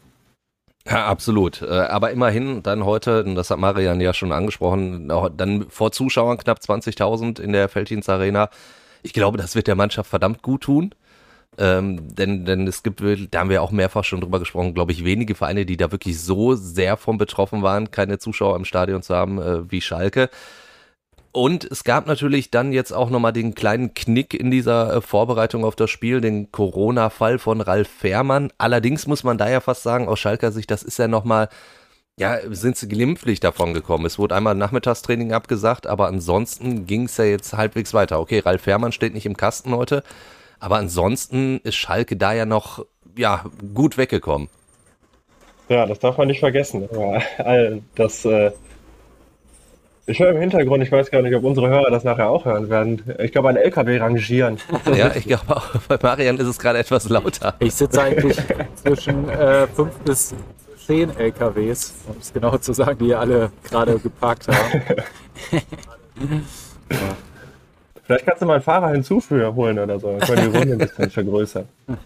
Ja, 0.87 1.05
absolut. 1.05 1.61
Äh, 1.61 1.67
aber 1.67 2.11
immerhin 2.11 2.63
dann 2.63 2.85
heute, 2.85 3.23
das 3.35 3.51
hat 3.51 3.59
Marian 3.59 4.01
ja 4.01 4.13
schon 4.13 4.31
angesprochen, 4.31 5.09
dann 5.37 5.69
vor 5.69 5.91
Zuschauern 5.91 6.37
knapp 6.37 6.59
20.000 6.59 7.39
in 7.39 7.53
der 7.53 7.69
Felddienst 7.69 8.09
Arena. 8.09 8.49
Ich 9.03 9.13
glaube, 9.13 9.37
das 9.37 9.55
wird 9.55 9.67
der 9.67 9.75
Mannschaft 9.75 10.09
verdammt 10.09 10.41
gut 10.41 10.61
tun. 10.61 10.95
Ähm, 11.57 12.15
denn, 12.15 12.45
denn 12.45 12.65
es 12.67 12.81
gibt, 12.81 13.01
da 13.31 13.39
haben 13.39 13.49
wir 13.49 13.61
auch 13.61 13.71
mehrfach 13.71 14.03
schon 14.03 14.21
drüber 14.21 14.39
gesprochen, 14.39 14.73
glaube 14.73 14.93
ich, 14.93 15.03
wenige 15.03 15.35
Vereine, 15.35 15.65
die 15.65 15.77
da 15.77 15.91
wirklich 15.91 16.19
so 16.19 16.55
sehr 16.55 16.95
von 16.97 17.17
betroffen 17.17 17.61
waren, 17.61 17.91
keine 17.91 18.19
Zuschauer 18.19 18.55
im 18.55 18.65
Stadion 18.65 19.03
zu 19.03 19.15
haben 19.15 19.41
äh, 19.41 19.69
wie 19.69 19.81
Schalke. 19.81 20.29
Und 21.33 21.63
es 21.63 21.85
gab 21.85 22.07
natürlich 22.07 22.51
dann 22.51 22.73
jetzt 22.73 22.91
auch 22.91 23.09
nochmal 23.09 23.31
den 23.31 23.55
kleinen 23.55 23.93
Knick 23.93 24.33
in 24.33 24.51
dieser 24.51 24.95
äh, 24.95 25.01
Vorbereitung 25.01 25.63
auf 25.63 25.75
das 25.77 25.89
Spiel, 25.89 26.19
den 26.19 26.51
Corona-Fall 26.51 27.39
von 27.39 27.61
Ralf 27.61 27.87
Fährmann. 27.87 28.51
Allerdings 28.57 29.07
muss 29.07 29.23
man 29.23 29.37
da 29.37 29.49
ja 29.49 29.61
fast 29.61 29.83
sagen, 29.83 30.09
aus 30.09 30.19
Schalker 30.19 30.51
Sicht, 30.51 30.69
das 30.71 30.83
ist 30.83 30.99
ja 30.99 31.07
nochmal, 31.07 31.47
ja, 32.19 32.37
sind 32.49 32.75
sie 32.75 32.89
glimpflich 32.89 33.39
davon 33.39 33.73
gekommen. 33.73 34.05
Es 34.05 34.19
wurde 34.19 34.35
einmal 34.35 34.55
Nachmittagstraining 34.55 35.31
abgesagt, 35.31 35.87
aber 35.87 36.07
ansonsten 36.07 36.85
ging 36.85 37.05
es 37.05 37.15
ja 37.15 37.23
jetzt 37.25 37.53
halbwegs 37.53 37.93
weiter. 37.93 38.19
Okay, 38.19 38.39
Ralf 38.39 38.63
Fährmann 38.63 38.91
steht 38.91 39.13
nicht 39.13 39.25
im 39.25 39.37
Kasten 39.37 39.73
heute, 39.73 40.03
aber 40.62 40.78
ansonsten 40.78 41.60
ist 41.63 41.76
Schalke 41.76 42.15
da 42.15 42.34
ja 42.34 42.45
noch 42.45 42.86
ja, 43.17 43.43
gut 43.74 43.97
weggekommen. 43.97 44.47
Ja, 45.67 45.86
das 45.86 46.00
darf 46.00 46.17
man 46.17 46.28
nicht 46.28 46.39
vergessen. 46.39 46.88
Das, 47.95 48.26
äh, 48.26 48.52
ich 50.06 50.19
höre 50.19 50.32
im 50.32 50.38
Hintergrund, 50.38 50.84
ich 50.84 50.91
weiß 50.91 51.10
gar 51.12 51.21
nicht, 51.21 51.36
ob 51.36 51.43
unsere 51.43 51.69
Hörer 51.69 51.89
das 51.89 52.04
nachher 52.04 52.30
auch 52.30 52.45
hören 52.45 52.69
werden. 52.69 53.02
Ich 53.19 53.32
glaube, 53.32 53.50
ein 53.50 53.56
LKW 53.58 53.97
rangieren. 53.97 54.58
Ja, 54.95 55.15
ich 55.15 55.26
glaube 55.26 55.56
auch. 55.56 55.67
Bei 55.88 55.97
Marian 56.02 56.38
ist 56.38 56.47
es 56.47 56.60
gerade 56.60 56.80
etwas 56.80 57.10
lauter. 57.10 57.56
Ich 57.60 57.74
sitze 57.74 58.02
eigentlich 58.02 58.38
zwischen 58.76 59.30
äh, 59.30 59.67
fünf 59.67 59.93
bis 60.00 60.36
zehn 60.86 61.15
LKWs, 61.17 61.93
um 62.08 62.15
es 62.19 62.34
genau 62.34 62.58
zu 62.58 62.74
sagen, 62.74 63.00
die 63.00 63.15
alle 63.15 63.52
gerade 63.63 63.97
geparkt 64.00 64.47
haben. 64.47 64.82
ja. 66.89 66.97
Vielleicht 68.12 68.26
kannst 68.26 68.41
du 68.41 68.45
mal 68.45 68.56
einen 68.56 68.63
Fahrer 68.63 68.89
hinzufügen 68.89 69.56
holen 69.56 69.80
oder 69.80 69.97
so. 69.97 70.17
Dann 70.17 70.19
können 70.19 70.52
die 70.52 70.58
Runde 70.58 70.74
ein 70.74 70.80
bisschen 70.80 71.10
vergrößern. 71.10 71.65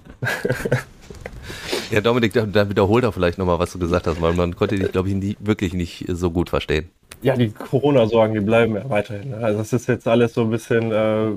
Ja, 1.91 2.01
Dominik, 2.01 2.33
da 2.33 2.67
wiederholt 2.67 3.03
er 3.03 3.11
vielleicht 3.11 3.37
nochmal, 3.37 3.59
was 3.59 3.71
du 3.71 3.77
gesagt 3.77 4.07
hast, 4.07 4.19
weil 4.19 4.33
man 4.33 4.55
konnte 4.55 4.75
dich, 4.75 4.91
glaube 4.91 5.09
ich, 5.09 5.13
nie, 5.13 5.37
wirklich 5.39 5.73
nicht 5.75 6.05
so 6.09 6.31
gut 6.31 6.49
verstehen. 6.49 6.89
Ja, 7.21 7.35
die 7.35 7.51
Corona-Sorgen, 7.51 8.33
die 8.33 8.39
bleiben 8.39 8.73
ja 8.73 8.89
weiterhin. 8.89 9.29
Ne? 9.29 9.37
Also 9.37 9.61
es 9.61 9.71
ist 9.71 9.87
jetzt 9.87 10.07
alles 10.07 10.33
so 10.33 10.41
ein 10.41 10.49
bisschen 10.49 10.91
äh, 10.91 11.27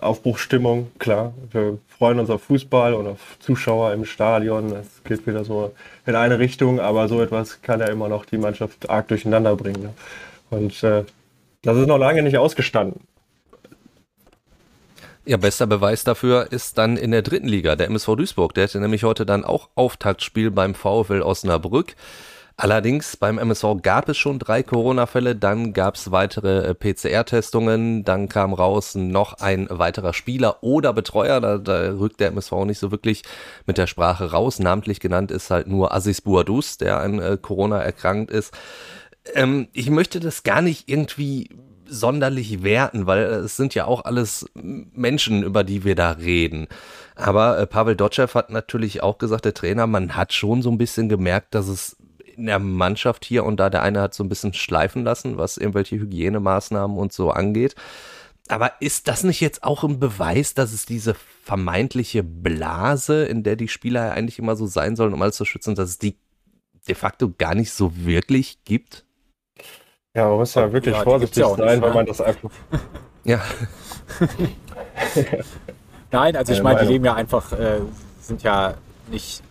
Aufbruchstimmung, 0.00 0.92
klar. 1.00 1.34
Wir 1.50 1.78
freuen 1.88 2.20
uns 2.20 2.30
auf 2.30 2.44
Fußball 2.44 2.94
und 2.94 3.08
auf 3.08 3.36
Zuschauer 3.40 3.92
im 3.92 4.04
Stadion. 4.04 4.72
Es 4.72 5.02
geht 5.02 5.26
wieder 5.26 5.44
so 5.44 5.72
in 6.06 6.14
eine 6.14 6.38
Richtung, 6.38 6.78
aber 6.78 7.08
so 7.08 7.20
etwas 7.20 7.60
kann 7.60 7.80
ja 7.80 7.88
immer 7.88 8.08
noch 8.08 8.24
die 8.24 8.38
Mannschaft 8.38 8.88
arg 8.88 9.08
durcheinander 9.08 9.56
bringen. 9.56 9.82
Ne? 9.82 9.90
Und 10.50 10.80
äh, 10.84 11.02
das 11.62 11.76
ist 11.76 11.88
noch 11.88 11.98
lange 11.98 12.22
nicht 12.22 12.38
ausgestanden. 12.38 13.00
Ja, 15.28 15.36
bester 15.38 15.66
Beweis 15.66 16.04
dafür 16.04 16.52
ist 16.52 16.78
dann 16.78 16.96
in 16.96 17.10
der 17.10 17.22
dritten 17.22 17.48
Liga, 17.48 17.74
der 17.74 17.88
MSV 17.88 18.14
Duisburg. 18.14 18.54
Der 18.54 18.62
hatte 18.62 18.78
nämlich 18.78 19.02
heute 19.02 19.26
dann 19.26 19.44
auch 19.44 19.70
Auftaktspiel 19.74 20.52
beim 20.52 20.76
VfL 20.76 21.20
Osnabrück. 21.20 21.96
Allerdings 22.56 23.16
beim 23.16 23.36
MSV 23.36 23.82
gab 23.82 24.08
es 24.08 24.16
schon 24.18 24.38
drei 24.38 24.62
Corona-Fälle, 24.62 25.34
dann 25.34 25.72
gab 25.72 25.96
es 25.96 26.12
weitere 26.12 26.68
äh, 26.68 26.74
PCR-Testungen, 26.74 28.04
dann 28.04 28.28
kam 28.28 28.54
raus 28.54 28.94
noch 28.94 29.34
ein 29.40 29.66
weiterer 29.68 30.12
Spieler 30.12 30.62
oder 30.62 30.92
Betreuer, 30.92 31.40
da, 31.40 31.58
da 31.58 31.90
rückt 31.98 32.20
der 32.20 32.28
MSV 32.28 32.52
nicht 32.64 32.78
so 32.78 32.92
wirklich 32.92 33.22
mit 33.66 33.78
der 33.78 33.88
Sprache 33.88 34.30
raus. 34.30 34.60
Namentlich 34.60 35.00
genannt 35.00 35.32
ist 35.32 35.50
halt 35.50 35.66
nur 35.66 35.92
Aziz 35.92 36.20
Bouadouz, 36.20 36.78
der 36.78 37.00
an 37.00 37.18
äh, 37.18 37.36
Corona 37.36 37.82
erkrankt 37.82 38.30
ist. 38.30 38.54
Ähm, 39.34 39.66
ich 39.72 39.90
möchte 39.90 40.20
das 40.20 40.44
gar 40.44 40.62
nicht 40.62 40.88
irgendwie 40.88 41.50
sonderlich 41.88 42.62
werten, 42.62 43.06
weil 43.06 43.22
es 43.24 43.56
sind 43.56 43.74
ja 43.74 43.86
auch 43.86 44.04
alles 44.04 44.46
Menschen, 44.54 45.42
über 45.42 45.64
die 45.64 45.84
wir 45.84 45.94
da 45.94 46.12
reden. 46.12 46.66
Aber 47.14 47.58
äh, 47.58 47.66
Pavel 47.66 47.96
Dotschew 47.96 48.28
hat 48.34 48.50
natürlich 48.50 49.02
auch 49.02 49.18
gesagt, 49.18 49.44
der 49.44 49.54
Trainer, 49.54 49.86
man 49.86 50.16
hat 50.16 50.32
schon 50.32 50.62
so 50.62 50.70
ein 50.70 50.78
bisschen 50.78 51.08
gemerkt, 51.08 51.54
dass 51.54 51.68
es 51.68 51.96
in 52.36 52.46
der 52.46 52.58
Mannschaft 52.58 53.24
hier 53.24 53.44
und 53.44 53.58
da 53.58 53.70
der 53.70 53.82
eine 53.82 54.00
hat 54.00 54.14
so 54.14 54.22
ein 54.22 54.28
bisschen 54.28 54.52
schleifen 54.52 55.04
lassen, 55.04 55.38
was 55.38 55.56
irgendwelche 55.56 55.96
Hygienemaßnahmen 55.96 56.98
und 56.98 57.12
so 57.12 57.30
angeht. 57.30 57.74
Aber 58.48 58.72
ist 58.80 59.08
das 59.08 59.24
nicht 59.24 59.40
jetzt 59.40 59.64
auch 59.64 59.82
ein 59.82 59.98
Beweis, 59.98 60.54
dass 60.54 60.72
es 60.72 60.86
diese 60.86 61.16
vermeintliche 61.42 62.22
Blase, 62.22 63.24
in 63.24 63.42
der 63.42 63.56
die 63.56 63.68
Spieler 63.68 64.12
eigentlich 64.12 64.38
immer 64.38 64.54
so 64.54 64.66
sein 64.66 64.94
sollen, 64.94 65.14
um 65.14 65.22
alles 65.22 65.36
zu 65.36 65.44
schützen, 65.44 65.74
dass 65.74 65.88
es 65.90 65.98
die 65.98 66.16
de 66.86 66.94
facto 66.94 67.32
gar 67.36 67.54
nicht 67.54 67.72
so 67.72 67.92
wirklich 67.96 68.60
gibt? 68.64 69.04
Ja, 70.16 70.28
man 70.28 70.38
muss 70.38 70.54
ja 70.54 70.72
wirklich 70.72 70.96
ja, 70.96 71.02
vorsichtig 71.02 71.36
ja 71.36 71.54
sein, 71.54 71.82
weil 71.82 71.92
man 71.92 72.06
das 72.06 72.22
einfach. 72.22 72.48
ja. 73.24 73.38
Nein, 76.10 76.36
also 76.36 76.54
ich 76.54 76.62
meine, 76.62 76.80
die 76.80 76.86
leben 76.86 77.04
ja 77.04 77.14
einfach, 77.14 77.52
äh, 77.52 77.80
sind 78.22 78.42
ja 78.42 78.74
nicht 79.10 79.42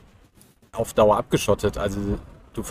auf 0.72 0.94
Dauer 0.94 1.18
abgeschottet. 1.18 1.78
Also 1.78 2.00
du 2.54 2.64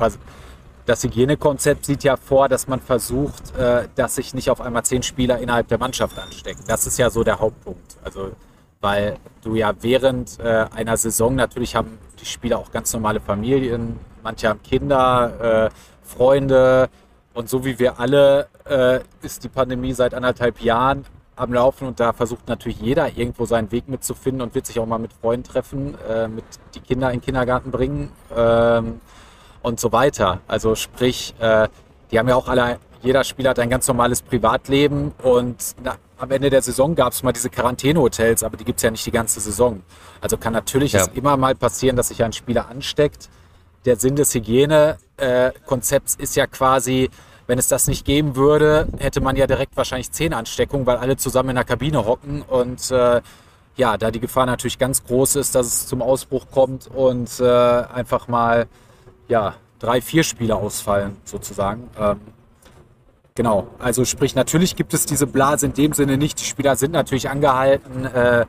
das 0.87 1.05
Hygienekonzept 1.05 1.87
sieht 1.87 2.03
ja 2.03 2.17
vor, 2.17 2.49
dass 2.49 2.67
man 2.67 2.81
versucht, 2.81 3.57
äh, 3.57 3.87
dass 3.95 4.17
sich 4.17 4.35
nicht 4.35 4.51
auf 4.51 4.61
einmal 4.61 4.83
zehn 4.85 5.05
Spieler 5.05 5.39
innerhalb 5.39 5.69
der 5.69 5.79
Mannschaft 5.79 6.19
anstecken. 6.19 6.65
Das 6.67 6.89
ist 6.89 6.99
ja 6.99 7.11
so 7.11 7.23
der 7.23 7.39
Hauptpunkt. 7.39 7.97
Also 8.03 8.33
weil 8.81 9.17
du 9.43 9.55
ja 9.55 9.73
während 9.81 10.39
äh, 10.41 10.67
einer 10.75 10.97
Saison 10.97 11.37
natürlich 11.37 11.77
haben 11.77 11.97
die 12.21 12.27
Spieler 12.27 12.59
auch 12.59 12.71
ganz 12.71 12.93
normale 12.93 13.21
Familien, 13.21 13.99
manche 14.23 14.49
haben 14.49 14.63
Kinder, 14.63 15.71
äh, 15.71 16.07
Freunde, 16.07 16.91
und 17.35 17.49
so 17.49 17.65
wie 17.65 17.79
wir 17.79 17.99
alle 17.99 18.49
äh, 18.65 19.01
ist 19.23 19.45
die 19.45 19.49
Pandemie 19.49 19.93
seit 19.93 20.15
anderthalb 20.15 20.61
Jahren 20.61 21.05
am 21.37 21.53
Laufen 21.53 21.89
und 21.89 21.99
da 21.99 22.13
versucht 22.13 22.49
natürlich 22.49 22.81
jeder 22.81 23.17
irgendwo 23.17 23.45
seinen 23.45 23.73
Weg 23.73 23.89
mitzufinden 23.89 24.41
und 24.41 24.55
wird 24.55 24.67
sich 24.67 24.79
auch 24.79 24.87
mal 24.87 24.99
mit 24.99 25.13
Freunden 25.13 25.45
treffen, 25.45 25.97
äh, 26.09 26.29
mit 26.29 26.45
die 26.75 26.81
Kinder 26.81 27.11
in 27.11 27.19
den 27.19 27.25
Kindergarten 27.25 27.73
bringen 27.73 28.11
ähm, 28.37 29.01
und 29.63 29.81
so 29.81 29.91
weiter. 29.91 30.41
Also 30.47 30.77
sprich, 30.77 31.35
äh, 31.41 31.69
die 32.11 32.19
haben 32.19 32.29
ja 32.29 32.37
auch 32.37 32.49
alle, 32.49 32.79
jeder 33.03 33.25
Spieler 33.25 33.51
hat 33.51 33.59
ein 33.59 33.71
ganz 33.71 33.89
normales 33.89 34.23
Privatleben 34.23 35.13
und 35.23 35.75
na, 35.83 35.97
am 36.19 36.31
Ende 36.31 36.51
der 36.51 36.63
Saison 36.63 36.95
gab 36.95 37.13
es 37.13 37.25
mal 37.25 37.33
diese 37.33 37.51
Quarantänehotels, 37.51 38.45
aber 38.45 38.57
die 38.57 38.65
gibt 38.65 38.79
es 38.79 38.85
ja 38.85 38.93
nicht 38.93 39.05
die 39.05 39.11
ganze 39.11 39.41
Saison. 39.41 39.83
Also 40.21 40.37
kann 40.37 40.53
natürlich 40.53 40.93
ja. 40.93 41.01
es 41.01 41.09
immer 41.09 41.37
mal 41.37 41.57
passieren, 41.57 41.97
dass 41.97 42.09
sich 42.09 42.23
ein 42.23 42.33
Spieler 42.33 42.69
ansteckt 42.69 43.29
der 43.85 43.97
Sinn 43.97 44.17
des 44.17 44.35
Hygienekonzepts 44.35 46.15
ist 46.17 46.37
ja 46.37 46.47
quasi, 46.47 47.11
wenn 47.47 47.59
es 47.59 47.69
das 47.69 47.87
nicht 47.87 48.05
geben 48.05 48.37
würde, 48.37 48.89
hätte 48.99 49.21
man 49.21 49.37
ja 49.37 49.47
direkt 49.47 49.77
wahrscheinlich 49.77 50.11
zehn 50.11 50.33
Ansteckungen, 50.33 50.87
weil 50.87 50.97
alle 50.97 51.17
zusammen 51.17 51.51
in 51.51 51.57
der 51.57 51.65
Kabine 51.65 52.05
hocken 52.05 52.43
und 52.43 52.91
äh, 52.91 53.21
ja, 53.77 53.97
da 53.97 54.11
die 54.11 54.21
Gefahr 54.21 54.47
natürlich 54.47 54.79
ganz 54.79 55.05
groß 55.05 55.37
ist, 55.37 55.55
dass 55.55 55.67
es 55.67 55.87
zum 55.87 56.01
Ausbruch 56.01 56.47
kommt 56.51 56.87
und 56.87 57.41
äh, 57.41 57.45
einfach 57.45 58.29
mal 58.29 58.67
ja, 59.29 59.55
drei, 59.79 60.01
vier 60.01 60.23
Spieler 60.23 60.57
ausfallen 60.57 61.17
sozusagen. 61.25 61.91
Ähm, 61.99 62.21
genau, 63.35 63.67
also 63.79 64.05
sprich, 64.05 64.35
natürlich 64.35 64.77
gibt 64.77 64.95
es 64.95 65.07
diese 65.07 65.27
Blase 65.27 65.67
in 65.67 65.75
dem 65.75 65.93
Sinne 65.93 66.17
nicht. 66.17 66.41
Die 66.41 66.45
Spieler 66.45 66.77
sind 66.77 66.93
natürlich 66.93 67.29
angehalten, 67.29 68.05
äh, 68.07 68.47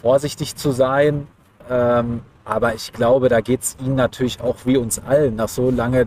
vorsichtig 0.00 0.56
zu 0.56 0.72
sein. 0.72 1.26
Ähm, 1.70 2.20
aber 2.44 2.74
ich 2.74 2.92
glaube, 2.92 3.28
da 3.28 3.40
geht 3.40 3.62
es 3.62 3.76
Ihnen 3.80 3.94
natürlich 3.94 4.40
auch 4.40 4.56
wie 4.64 4.76
uns 4.76 4.98
allen 4.98 5.36
nach 5.36 5.48
so 5.48 5.70
lange, 5.70 6.06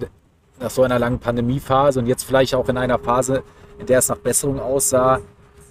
nach 0.59 0.69
so 0.69 0.83
einer 0.83 0.99
langen 0.99 1.19
Pandemiephase 1.19 1.99
und 1.99 2.07
jetzt 2.07 2.23
vielleicht 2.23 2.55
auch 2.55 2.69
in 2.69 2.77
einer 2.77 2.99
Phase, 2.99 3.43
in 3.79 3.85
der 3.85 3.99
es 3.99 4.09
nach 4.09 4.17
Besserung 4.17 4.59
aussah, 4.59 5.19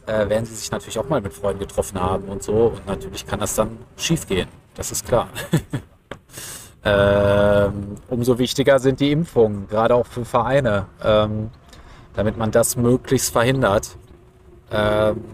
äh, 0.07 0.29
werden 0.29 0.45
sie 0.45 0.55
sich 0.55 0.71
natürlich 0.71 0.99
auch 0.99 1.09
mal 1.09 1.21
mit 1.21 1.33
Freunden 1.33 1.61
getroffen 1.61 2.01
haben 2.01 2.25
und 2.29 2.43
so. 2.43 2.73
Und 2.77 2.87
natürlich 2.87 3.27
kann 3.27 3.41
das 3.41 3.55
dann 3.55 3.79
schiefgehen. 3.97 4.49
Das 4.75 4.93
ist 4.93 5.07
klar. 5.07 5.29
ähm, 6.85 7.97
umso 8.09 8.39
wichtiger 8.39 8.79
sind 8.79 9.01
die 9.01 9.11
Impfungen, 9.11 9.69
gerade 9.69 9.95
auch 9.95 10.07
für 10.07 10.25
Vereine, 10.25 10.87
ähm, 11.03 11.51
damit 12.15 12.37
man 12.37 12.51
das 12.51 12.77
möglichst 12.77 13.33
verhindert. 13.33 13.97
Ähm, 14.71 15.25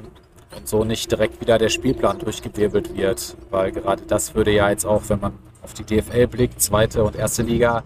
und 0.56 0.68
so 0.68 0.84
nicht 0.84 1.10
direkt 1.10 1.40
wieder 1.40 1.58
der 1.58 1.68
Spielplan 1.68 2.18
durchgewirbelt 2.18 2.96
wird. 2.96 3.36
Weil 3.50 3.72
gerade 3.72 4.02
das 4.06 4.34
würde 4.34 4.52
ja 4.52 4.70
jetzt 4.70 4.84
auch, 4.84 5.02
wenn 5.08 5.20
man 5.20 5.32
auf 5.62 5.74
die 5.74 5.84
DFL 5.84 6.26
blickt, 6.26 6.60
zweite 6.60 7.04
und 7.04 7.16
erste 7.16 7.42
Liga, 7.42 7.84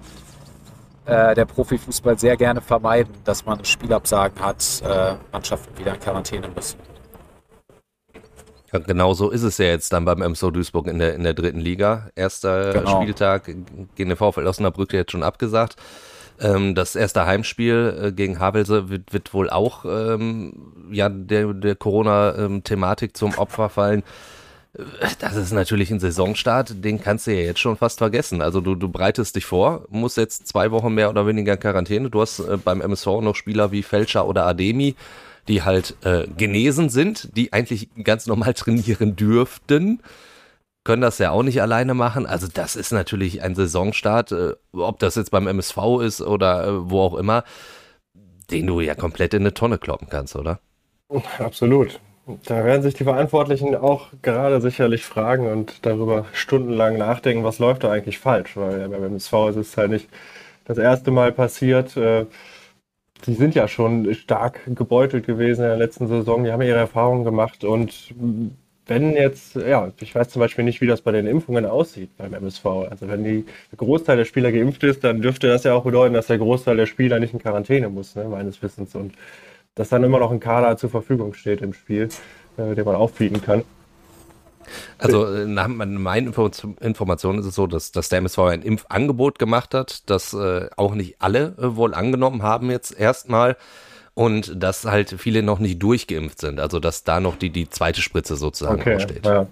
äh, 1.05 1.35
der 1.35 1.45
Profifußball 1.45 2.19
sehr 2.19 2.37
gerne 2.37 2.61
vermeiden, 2.61 3.15
dass 3.25 3.47
man 3.47 3.65
Spielabsagen 3.65 4.41
hat, 4.41 4.83
äh, 4.85 5.15
Mannschaften 5.33 5.79
wieder 5.79 5.95
in 5.95 6.01
Quarantäne 6.01 6.49
müssen. 6.49 6.79
Ja, 8.73 8.81
genau 8.81 9.15
so 9.15 9.31
ist 9.31 9.43
es 9.43 9.59
ja 9.59 9.67
jetzt 9.67 9.93
dann 9.93 10.05
beim 10.05 10.19
MSO 10.19 10.51
Duisburg 10.51 10.89
in 10.89 10.99
der, 10.99 11.15
in 11.15 11.23
der 11.23 11.35
dritten 11.35 11.61
Liga. 11.61 12.11
Erster 12.17 12.73
genau. 12.73 13.01
Spieltag 13.01 13.45
gegen 13.45 14.09
den 14.09 14.17
VfL 14.17 14.47
Osnabrück 14.47 14.93
jetzt 14.93 15.13
schon 15.13 15.23
abgesagt. 15.23 15.77
Ähm, 16.41 16.75
das 16.75 16.97
erste 16.97 17.27
Heimspiel 17.27 17.99
äh, 18.03 18.13
gegen 18.13 18.39
Havelse 18.39 18.89
wird, 18.89 19.13
wird 19.13 19.33
wohl 19.33 19.51
auch 19.51 19.85
ähm, 19.85 20.53
ja, 20.91 21.09
der, 21.09 21.53
der 21.55 21.77
Corona-Thematik 21.77 23.17
zum 23.17 23.35
Opfer 23.35 23.69
fallen. 23.69 24.03
Äh, 24.75 24.83
das 25.19 25.37
ist 25.37 25.53
natürlich 25.53 25.91
ein 25.91 26.01
Saisonstart, 26.01 26.85
den 26.85 27.01
kannst 27.01 27.27
du 27.27 27.35
ja 27.35 27.41
jetzt 27.41 27.61
schon 27.61 27.77
fast 27.77 27.99
vergessen. 27.99 28.43
Also 28.43 28.61
du, 28.61 28.75
du 28.75 28.89
bereitest 28.89 29.37
dich 29.37 29.47
vor, 29.47 29.87
musst 29.89 30.17
jetzt 30.17 30.47
zwei 30.47 30.71
Wochen 30.71 30.95
mehr 30.95 31.11
oder 31.11 31.27
weniger 31.27 31.55
in 31.55 31.61
Quarantäne. 31.61 32.11
Du 32.11 32.21
hast 32.21 32.41
äh, 32.41 32.57
beim 32.57 32.81
MSV 32.81 33.07
noch 33.23 33.35
Spieler 33.35 33.73
wie 33.73 33.83
Felscher 33.83 34.27
oder 34.27 34.47
Ademi, 34.47 34.95
die 35.49 35.63
halt 35.63 35.97
äh, 36.05 36.27
genesen 36.37 36.91
sind, 36.91 37.37
die 37.37 37.53
eigentlich 37.53 37.89
ganz 38.03 38.27
normal 38.27 38.55
trainieren 38.55 39.17
dürften 39.17 40.01
können 40.87 41.03
das 41.03 41.19
ja 41.19 41.33
auch 41.33 41.43
nicht 41.43 41.61
alleine 41.61 41.95
machen. 41.95 42.27
Also 42.27 42.47
das 42.47 42.77
ist 42.77 42.93
natürlich 42.93 43.43
ein 43.43 43.57
Saisonstart, 43.57 44.31
äh, 44.33 44.53
ob 44.73 45.01
das 45.01 45.17
jetzt 45.17 45.33
beim 45.33 45.49
MSV 45.49 45.79
ist 46.01 46.23
oder 46.23 46.67
äh, 46.67 46.91
wo 46.91 47.01
auch 47.01 47.17
immer, 47.17 47.43
den 48.53 48.69
du 48.69 48.81
ja 48.81 48.95
komplett 48.95 49.35
in 49.35 49.43
eine 49.43 49.53
Tonne 49.53 49.79
kloppen 49.79 50.09
kannst, 50.09 50.37
oder? 50.37 50.61
Absolut. 51.41 51.99
Da 52.45 52.65
werden 52.65 52.83
sich 52.83 52.95
die 52.95 53.05
Verantwortlichen 53.05 53.75
auch 53.75 54.09
gerade 54.23 54.61
sicherlich 54.61 55.05
fragen 55.05 55.49
und 55.49 55.85
darüber 55.85 56.27
stundenlang 56.33 56.97
nachdenken, 56.99 57.45
was 57.45 57.59
läuft 57.59 57.83
da 57.85 57.91
eigentlich 57.91 58.19
falsch, 58.19 58.57
weil 58.57 58.89
beim 58.89 59.03
MSV 59.03 59.33
ist 59.51 59.57
es 59.57 59.77
halt 59.77 59.91
nicht 59.91 60.09
das 60.67 60.79
erste 60.79 61.11
Mal 61.11 61.33
passiert. 61.33 61.97
Äh, 61.97 62.27
sie 63.25 63.35
sind 63.35 63.57
ja 63.57 63.67
schon 63.67 64.15
stark 64.15 64.61
gebeutelt 64.67 65.27
gewesen 65.27 65.63
in 65.63 65.69
der 65.69 65.79
letzten 65.79 66.07
Saison. 66.07 66.45
Die 66.45 66.53
haben 66.53 66.63
ihre 66.63 66.79
Erfahrungen 66.79 67.25
gemacht 67.25 67.65
und 67.65 68.15
wenn 68.87 69.15
jetzt, 69.15 69.57
ja, 69.57 69.91
ich 70.01 70.15
weiß 70.15 70.29
zum 70.29 70.41
Beispiel 70.41 70.65
nicht, 70.65 70.81
wie 70.81 70.87
das 70.87 71.01
bei 71.01 71.11
den 71.11 71.27
Impfungen 71.27 71.67
aussieht 71.67 72.17
beim 72.17 72.33
MSV. 72.33 72.65
Also 72.89 73.09
wenn 73.09 73.25
die, 73.25 73.45
der 73.73 73.79
Großteil 73.79 74.17
der 74.17 74.25
Spieler 74.25 74.53
geimpft 74.53 74.85
ist, 74.85 75.03
dann 75.03 75.21
dürfte 75.21 75.49
das 75.49 75.65
ja 75.65 75.75
auch 75.75 75.85
bedeuten, 75.85 76.15
dass 76.15 76.29
der 76.29 76.39
Großteil 76.39 76.77
der 76.77 76.87
Spieler 76.87 77.19
nicht 77.19 77.33
in 77.33 77.41
Quarantäne 77.41 77.89
muss, 77.89 78.15
ne, 78.15 78.25
meines 78.25 78.63
Wissens. 78.63 78.95
Und 78.95 79.15
dass 79.75 79.89
dann 79.89 80.05
immer 80.05 80.21
noch 80.21 80.31
ein 80.31 80.41
Kader 80.41 80.77
zur 80.77 80.91
Verfügung 80.91 81.35
steht 81.35 81.63
im 81.63 81.73
Spiel, 81.73 82.09
äh, 82.57 82.75
den 82.75 82.85
man 82.85 82.95
aufbieten 82.95 83.43
kann. 83.43 83.65
Also 84.99 85.27
äh, 85.27 85.47
nach 85.47 85.69
meinen 85.69 86.33
Informationen 86.81 87.39
ist 87.41 87.47
es 87.47 87.55
so, 87.55 87.67
dass, 87.67 87.93
dass 87.93 88.09
der 88.09 88.19
MSV 88.19 88.39
ein 88.39 88.63
Impfangebot 88.63 89.39
gemacht 89.39 89.75
hat, 89.75 90.09
das 90.11 90.33
äh, 90.33 90.69
auch 90.77 90.95
nicht 90.95 91.17
alle 91.21 91.55
äh, 91.59 91.77
wohl 91.77 91.95
angenommen 91.95 92.43
haben 92.43 92.71
jetzt 92.71 92.99
erstmal 92.99 93.57
und 94.17 94.63
dass 94.63 94.87
halt 94.87 95.15
viele 95.19 95.43
noch 95.43 95.59
nicht 95.59 95.81
durchgeimpft 95.83 96.41
sind, 96.41 96.59
also 96.59 96.81
dass 96.81 97.05
da 97.05 97.21
noch 97.21 97.37
die, 97.37 97.51
die 97.51 97.69
zweite 97.69 98.01
Spritze 98.01 98.37
sozusagen 98.37 98.81
okay, 98.81 98.99
steht. 98.99 99.27
Ja. 99.27 99.47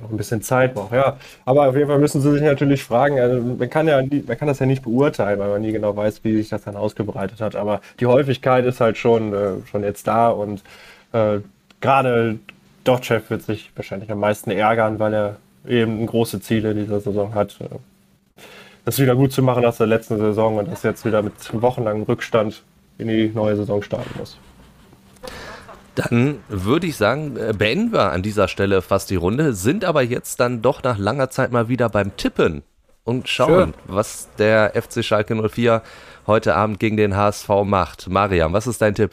Noch 0.00 0.10
ein 0.10 0.16
bisschen 0.16 0.40
Zeit 0.42 0.74
braucht, 0.74 0.92
ja. 0.92 1.18
Aber 1.44 1.68
auf 1.68 1.74
jeden 1.74 1.88
Fall 1.88 1.98
müssen 1.98 2.20
Sie 2.20 2.30
sich 2.30 2.42
natürlich 2.42 2.84
fragen, 2.84 3.18
also 3.18 3.40
man 3.40 3.68
kann 3.68 3.88
ja 3.88 4.00
nie, 4.02 4.22
man 4.26 4.38
kann 4.38 4.48
das 4.48 4.58
ja 4.58 4.66
nicht 4.66 4.82
beurteilen, 4.82 5.38
weil 5.38 5.48
man 5.48 5.62
nie 5.62 5.72
genau 5.72 5.96
weiß, 5.96 6.22
wie 6.22 6.36
sich 6.36 6.50
das 6.50 6.64
dann 6.64 6.76
ausgebreitet 6.76 7.40
hat. 7.40 7.56
Aber 7.56 7.80
die 7.98 8.06
Häufigkeit 8.06 8.64
ist 8.66 8.80
halt 8.80 8.98
schon, 8.98 9.32
äh, 9.32 9.52
schon 9.70 9.82
jetzt 9.82 10.06
da 10.06 10.28
und 10.28 10.62
äh, 11.12 11.40
gerade 11.80 12.38
Dotchev 12.84 13.30
wird 13.30 13.42
sich 13.42 13.70
wahrscheinlich 13.74 14.10
am 14.10 14.20
meisten 14.20 14.50
ärgern, 14.50 14.98
weil 14.98 15.14
er 15.14 15.36
eben 15.66 16.06
große 16.06 16.40
Ziele 16.40 16.74
dieser 16.74 17.00
Saison 17.00 17.34
hat. 17.34 17.56
Äh, 17.60 17.76
das 18.84 18.98
wieder 18.98 19.16
gut 19.16 19.32
zu 19.32 19.42
machen 19.42 19.64
aus 19.64 19.78
der 19.78 19.86
letzten 19.86 20.18
Saison 20.18 20.58
und 20.58 20.70
das 20.70 20.82
jetzt 20.82 21.06
wieder 21.06 21.22
mit 21.22 21.32
wochenlangem 21.54 22.02
Rückstand 22.02 22.62
in 22.98 23.08
die 23.08 23.28
neue 23.28 23.56
Saison 23.56 23.82
starten 23.82 24.10
muss. 24.18 24.36
Dann 25.94 26.40
würde 26.48 26.86
ich 26.88 26.96
sagen, 26.96 27.36
äh, 27.36 27.52
beenden 27.56 27.92
wir 27.92 28.10
an 28.10 28.22
dieser 28.22 28.48
Stelle 28.48 28.82
fast 28.82 29.10
die 29.10 29.16
Runde, 29.16 29.52
sind 29.54 29.84
aber 29.84 30.02
jetzt 30.02 30.40
dann 30.40 30.60
doch 30.60 30.82
nach 30.82 30.98
langer 30.98 31.30
Zeit 31.30 31.52
mal 31.52 31.68
wieder 31.68 31.88
beim 31.88 32.16
Tippen 32.16 32.62
und 33.04 33.28
schauen, 33.28 33.74
Schön. 33.74 33.74
was 33.86 34.28
der 34.38 34.72
FC 34.74 35.04
Schalke 35.04 35.34
04 35.48 35.82
heute 36.26 36.56
Abend 36.56 36.80
gegen 36.80 36.96
den 36.96 37.14
HSV 37.16 37.48
macht. 37.64 38.08
Mariam, 38.08 38.52
was 38.52 38.66
ist 38.66 38.82
dein 38.82 38.94
Tipp? 38.96 39.12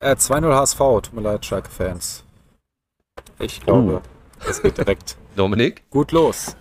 Äh, 0.00 0.16
2-0 0.16 0.52
HSV, 0.54 0.78
tut 0.78 1.12
mir 1.14 1.22
leid, 1.22 1.44
Schalke-Fans. 1.46 2.22
Ich 3.38 3.60
glaube, 3.62 4.02
das 4.46 4.60
geht 4.60 4.76
direkt 4.76 5.16
Dominik? 5.36 5.88
gut 5.90 6.12
los. 6.12 6.54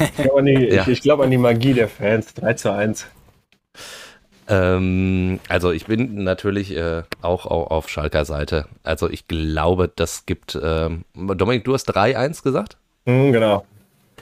Ich 0.00 0.14
glaube 0.16 0.40
an, 0.40 0.46
die- 0.46 0.68
Ja. 0.74 0.84
glaub 0.84 1.20
an 1.20 1.30
die 1.30 1.38
Magie 1.38 1.74
der 1.74 1.88
Fans. 1.88 2.34
3 2.34 2.54
zu 2.54 2.72
1. 2.72 3.06
Ähm, 4.50 5.38
also 5.48 5.70
ich 5.70 5.86
bin 5.86 6.24
natürlich 6.24 6.76
äh, 6.76 7.04
auch, 7.22 7.46
auch 7.46 7.70
auf 7.70 7.88
Schalker 7.88 8.24
Seite. 8.24 8.66
Also 8.82 9.08
ich 9.08 9.28
glaube, 9.28 9.90
das 9.94 10.26
gibt. 10.26 10.58
Ähm, 10.60 11.04
Dominik, 11.14 11.64
du 11.64 11.72
hast 11.72 11.88
3-1 11.88 12.42
gesagt? 12.42 12.76
Hm, 13.06 13.32
genau. 13.32 13.64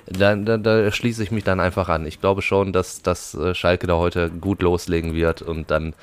Da, 0.06 0.36
da, 0.36 0.58
da 0.58 0.92
schließe 0.92 1.22
ich 1.22 1.30
mich 1.30 1.44
dann 1.44 1.60
einfach 1.60 1.88
an. 1.88 2.06
Ich 2.06 2.20
glaube 2.20 2.42
schon, 2.42 2.72
dass, 2.72 3.02
dass 3.02 3.34
äh, 3.34 3.54
Schalke 3.54 3.86
da 3.86 3.96
heute 3.96 4.30
gut 4.30 4.62
loslegen 4.62 5.14
wird 5.14 5.40
und 5.42 5.70
dann 5.70 5.94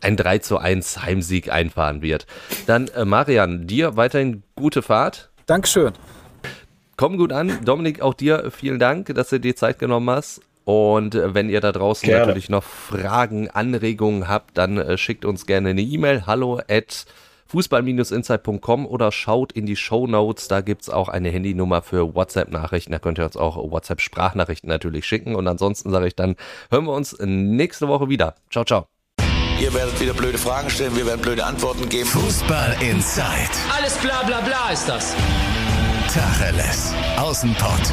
ein 0.00 0.16
3 0.16 0.38
zu 0.38 0.58
1 0.58 1.02
Heimsieg 1.02 1.50
einfahren 1.50 2.02
wird. 2.02 2.26
Dann, 2.66 2.88
äh, 2.88 3.04
Marian, 3.04 3.68
dir 3.68 3.96
weiterhin 3.96 4.42
gute 4.56 4.82
Fahrt. 4.82 5.30
Dankeschön. 5.46 5.92
Komm 6.96 7.16
gut 7.16 7.32
an. 7.32 7.64
Dominik, 7.64 8.00
auch 8.00 8.14
dir 8.14 8.50
vielen 8.50 8.80
Dank, 8.80 9.14
dass 9.14 9.30
du 9.30 9.38
dir 9.38 9.54
Zeit 9.54 9.78
genommen 9.78 10.10
hast. 10.10 10.40
Und 10.64 11.14
äh, 11.14 11.34
wenn 11.34 11.48
ihr 11.48 11.60
da 11.60 11.72
draußen 11.72 12.08
Gerne. 12.08 12.26
natürlich 12.26 12.48
noch 12.48 12.62
Fragen, 12.62 13.50
Anregungen 13.50 14.28
habt, 14.28 14.56
dann 14.58 14.78
äh, 14.78 14.96
schickt 14.98 15.24
uns 15.24 15.46
gerne 15.46 15.70
eine 15.70 15.82
E-Mail. 15.82 16.26
Hallo 16.26 16.60
at 16.68 17.04
fußball-insight.com 17.48 18.86
oder 18.86 19.12
schaut 19.12 19.52
in 19.52 19.66
die 19.66 19.76
Show 19.76 20.06
Notes. 20.06 20.48
Da 20.48 20.60
gibt's 20.62 20.88
auch 20.88 21.08
eine 21.08 21.30
Handynummer 21.30 21.82
für 21.82 22.14
WhatsApp-Nachrichten. 22.14 22.92
Da 22.92 22.98
könnt 22.98 23.18
ihr 23.18 23.24
uns 23.24 23.36
auch 23.36 23.56
WhatsApp-Sprachnachrichten 23.56 24.68
natürlich 24.68 25.04
schicken. 25.06 25.34
Und 25.34 25.46
ansonsten 25.46 25.90
sage 25.90 26.06
ich 26.06 26.16
dann, 26.16 26.36
hören 26.70 26.84
wir 26.84 26.92
uns 26.92 27.16
nächste 27.20 27.88
Woche 27.88 28.08
wieder. 28.08 28.36
Ciao, 28.50 28.64
ciao. 28.64 28.86
Ihr 29.60 29.72
werdet 29.74 30.00
wieder 30.00 30.14
blöde 30.14 30.38
Fragen 30.38 30.70
stellen, 30.70 30.96
wir 30.96 31.06
werden 31.06 31.20
blöde 31.20 31.44
Antworten 31.44 31.88
geben. 31.88 32.08
Fußball 32.08 32.76
Inside. 32.80 33.50
Alles 33.76 33.96
bla 33.98 34.22
bla 34.24 34.40
bla 34.40 34.70
ist 34.72 34.88
das. 34.88 35.14
Tacheles. 36.12 36.92
Außenpott. 37.16 37.92